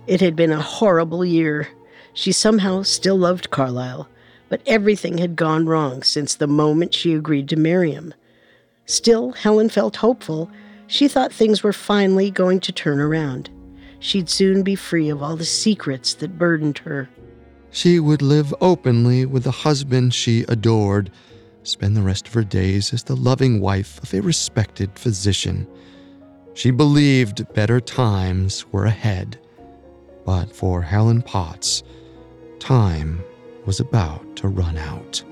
It 0.09 0.21
had 0.21 0.35
been 0.35 0.51
a 0.51 0.61
horrible 0.61 1.25
year. 1.25 1.69
She 2.15 2.31
somehow 2.31 2.83
still 2.83 3.17
loved 3.17 3.51
Carlyle, 3.51 4.09
but 4.49 4.63
everything 4.67 5.19
had 5.19 5.35
gone 5.35 5.67
wrong 5.67 6.03
since 6.05 6.35
the 6.35 6.47
moment 6.47 6.95
she 6.95 7.13
agreed 7.13 7.49
to 7.49 7.57
marry 7.57 7.91
him. 7.91 8.15
Still, 8.87 9.33
Helen 9.33 9.69
felt 9.69 9.97
hopeful. 9.97 10.51
She 10.87 11.09
thought 11.09 11.33
things 11.33 11.63
were 11.63 11.73
finally 11.73 12.31
going 12.31 12.61
to 12.61 12.73
turn 12.73 13.01
around. 13.01 13.51
She'd 13.99 14.29
soon 14.29 14.63
be 14.63 14.77
free 14.77 15.09
of 15.09 15.23
all 15.23 15.35
the 15.35 15.45
secrets 15.45 16.15
that 16.15 16.39
burdened 16.39 16.79
her. 16.79 17.09
She 17.71 17.99
would 17.99 18.23
live 18.23 18.55
openly 18.61 19.27
with 19.27 19.43
the 19.43 19.51
husband 19.51 20.15
she 20.15 20.45
adored, 20.47 21.11
spend 21.65 21.97
the 21.97 22.03
rest 22.03 22.29
of 22.29 22.35
her 22.35 22.45
days 22.45 22.93
as 22.93 23.03
the 23.03 23.17
loving 23.17 23.61
wife 23.61 24.01
of 24.03 24.15
a 24.15 24.21
respected 24.21 24.97
physician. 24.97 25.67
She 26.53 26.71
believed 26.71 27.53
better 27.55 27.81
times 27.81 28.65
were 28.71 28.85
ahead. 28.85 29.41
But 30.25 30.55
for 30.55 30.83
Helen 30.83 31.23
Potts, 31.23 31.83
time 32.65 33.23
was 33.67 33.79
about 33.79 34.37
to 34.37 34.49
run 34.49 34.79
out. 34.79 35.23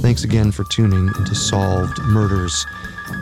Thanks 0.00 0.24
again 0.24 0.52
for 0.52 0.64
tuning 0.70 1.08
into 1.18 1.34
Solved 1.34 1.98
Murders. 2.04 2.64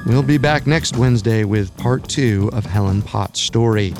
We'll 0.06 0.22
be 0.22 0.38
back 0.38 0.68
next 0.68 0.96
Wednesday 0.96 1.42
with 1.42 1.76
part 1.76 2.08
two 2.08 2.48
of 2.52 2.64
Helen 2.64 3.02
Potts' 3.02 3.40
story. 3.40 3.92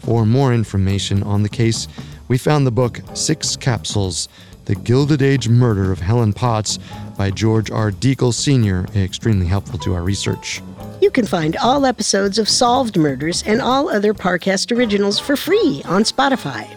For 0.00 0.26
more 0.26 0.52
information 0.52 1.22
on 1.22 1.44
the 1.44 1.48
case, 1.48 1.86
we 2.26 2.36
found 2.36 2.66
the 2.66 2.72
book 2.72 3.00
Six 3.14 3.54
Capsules 3.54 4.28
The 4.64 4.74
Gilded 4.74 5.22
Age 5.22 5.48
Murder 5.48 5.92
of 5.92 6.00
Helen 6.00 6.32
Potts 6.32 6.80
by 7.16 7.30
George 7.30 7.70
R. 7.70 7.90
Dekle 7.90 8.32
Sr., 8.32 8.86
extremely 8.96 9.46
helpful 9.46 9.78
to 9.80 9.94
our 9.94 10.02
research. 10.02 10.62
You 11.00 11.10
can 11.10 11.26
find 11.26 11.56
all 11.56 11.86
episodes 11.86 12.38
of 12.38 12.48
Solved 12.48 12.96
Murders 12.96 13.42
and 13.46 13.60
all 13.60 13.88
other 13.88 14.14
Parcast 14.14 14.76
originals 14.76 15.18
for 15.18 15.36
free 15.36 15.82
on 15.84 16.02
Spotify. 16.02 16.68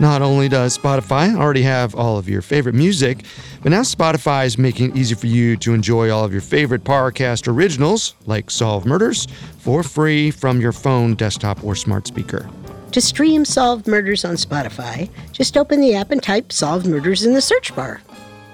Not 0.00 0.22
only 0.22 0.48
does 0.48 0.78
Spotify 0.78 1.36
already 1.36 1.62
have 1.62 1.94
all 1.96 2.18
of 2.18 2.28
your 2.28 2.40
favorite 2.40 2.74
music, 2.74 3.24
but 3.62 3.72
now 3.72 3.80
Spotify 3.80 4.46
is 4.46 4.56
making 4.56 4.90
it 4.90 4.96
easy 4.96 5.16
for 5.16 5.26
you 5.26 5.56
to 5.56 5.74
enjoy 5.74 6.08
all 6.10 6.24
of 6.24 6.32
your 6.32 6.40
favorite 6.40 6.84
Parcast 6.84 7.48
originals, 7.48 8.14
like 8.26 8.48
Solved 8.50 8.86
Murders, 8.86 9.26
for 9.58 9.82
free 9.82 10.30
from 10.30 10.60
your 10.60 10.72
phone, 10.72 11.14
desktop, 11.16 11.64
or 11.64 11.74
smart 11.74 12.06
speaker. 12.06 12.48
To 12.92 13.00
stream 13.00 13.44
Solved 13.44 13.88
Murders 13.88 14.24
on 14.24 14.36
Spotify, 14.36 15.10
just 15.32 15.56
open 15.56 15.80
the 15.80 15.94
app 15.94 16.12
and 16.12 16.22
type 16.22 16.52
Solved 16.52 16.86
Murders 16.86 17.24
in 17.24 17.34
the 17.34 17.42
search 17.42 17.74
bar. 17.74 18.00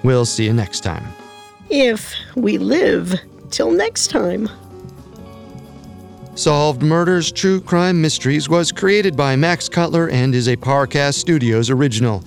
We'll 0.03 0.25
see 0.25 0.45
you 0.45 0.53
next 0.53 0.81
time. 0.81 1.05
If 1.69 2.13
we 2.35 2.57
live 2.59 3.19
till 3.49 3.71
next 3.71 4.07
time. 4.09 4.49
Solved 6.35 6.83
Murders 6.83 7.31
True 7.31 7.59
Crime 7.59 7.99
Mysteries 7.99 8.47
was 8.47 8.71
created 8.71 9.15
by 9.15 9.35
Max 9.35 9.67
Cutler 9.67 10.09
and 10.09 10.35
is 10.35 10.47
a 10.47 10.57
Parcast 10.57 11.15
Studios 11.15 11.69
original. 11.69 12.23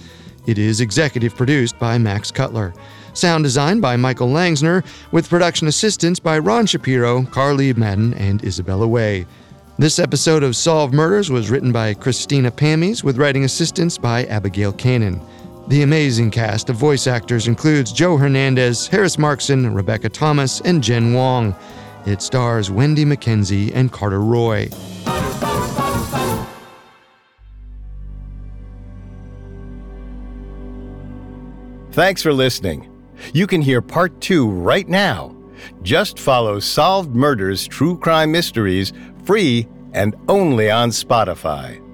It 0.46 0.58
is 0.58 0.80
executive 0.80 1.36
produced 1.36 1.78
by 1.78 1.98
Max 1.98 2.30
Cutler. 2.30 2.74
Sound 3.12 3.44
design 3.44 3.80
by 3.80 3.96
Michael 3.96 4.28
Langsner, 4.28 4.84
with 5.12 5.28
production 5.28 5.68
assistance 5.68 6.18
by 6.18 6.38
Ron 6.38 6.66
Shapiro, 6.66 7.24
Carly 7.24 7.72
Madden, 7.74 8.14
and 8.14 8.42
Isabella 8.44 8.88
Way. 8.88 9.26
This 9.78 9.98
episode 9.98 10.42
of 10.42 10.56
Solved 10.56 10.94
Murders 10.94 11.30
was 11.30 11.50
written 11.50 11.70
by 11.70 11.94
Christina 11.94 12.50
Pammies, 12.50 13.04
with 13.04 13.18
writing 13.18 13.44
assistance 13.44 13.98
by 13.98 14.24
Abigail 14.24 14.72
Cannon. 14.72 15.20
The 15.68 15.82
amazing 15.82 16.30
cast 16.30 16.70
of 16.70 16.76
voice 16.76 17.06
actors 17.06 17.46
includes 17.46 17.92
Joe 17.92 18.16
Hernandez, 18.16 18.86
Harris 18.86 19.16
Markson, 19.16 19.74
Rebecca 19.74 20.08
Thomas, 20.08 20.62
and 20.62 20.82
Jen 20.82 21.12
Wong. 21.12 21.54
It 22.06 22.22
stars 22.22 22.70
Wendy 22.70 23.04
McKenzie 23.04 23.70
and 23.74 23.92
Carter 23.92 24.20
Roy. 24.22 24.68
Thanks 31.92 32.22
for 32.22 32.32
listening. 32.32 32.90
You 33.34 33.46
can 33.46 33.60
hear 33.60 33.82
part 33.82 34.18
two 34.22 34.48
right 34.48 34.88
now. 34.88 35.36
Just 35.82 36.18
follow 36.18 36.60
Solved 36.60 37.14
Murders 37.14 37.66
True 37.66 37.98
Crime 37.98 38.32
Mysteries 38.32 38.94
free 39.24 39.68
and 39.92 40.14
only 40.28 40.70
on 40.70 40.88
Spotify. 40.88 41.84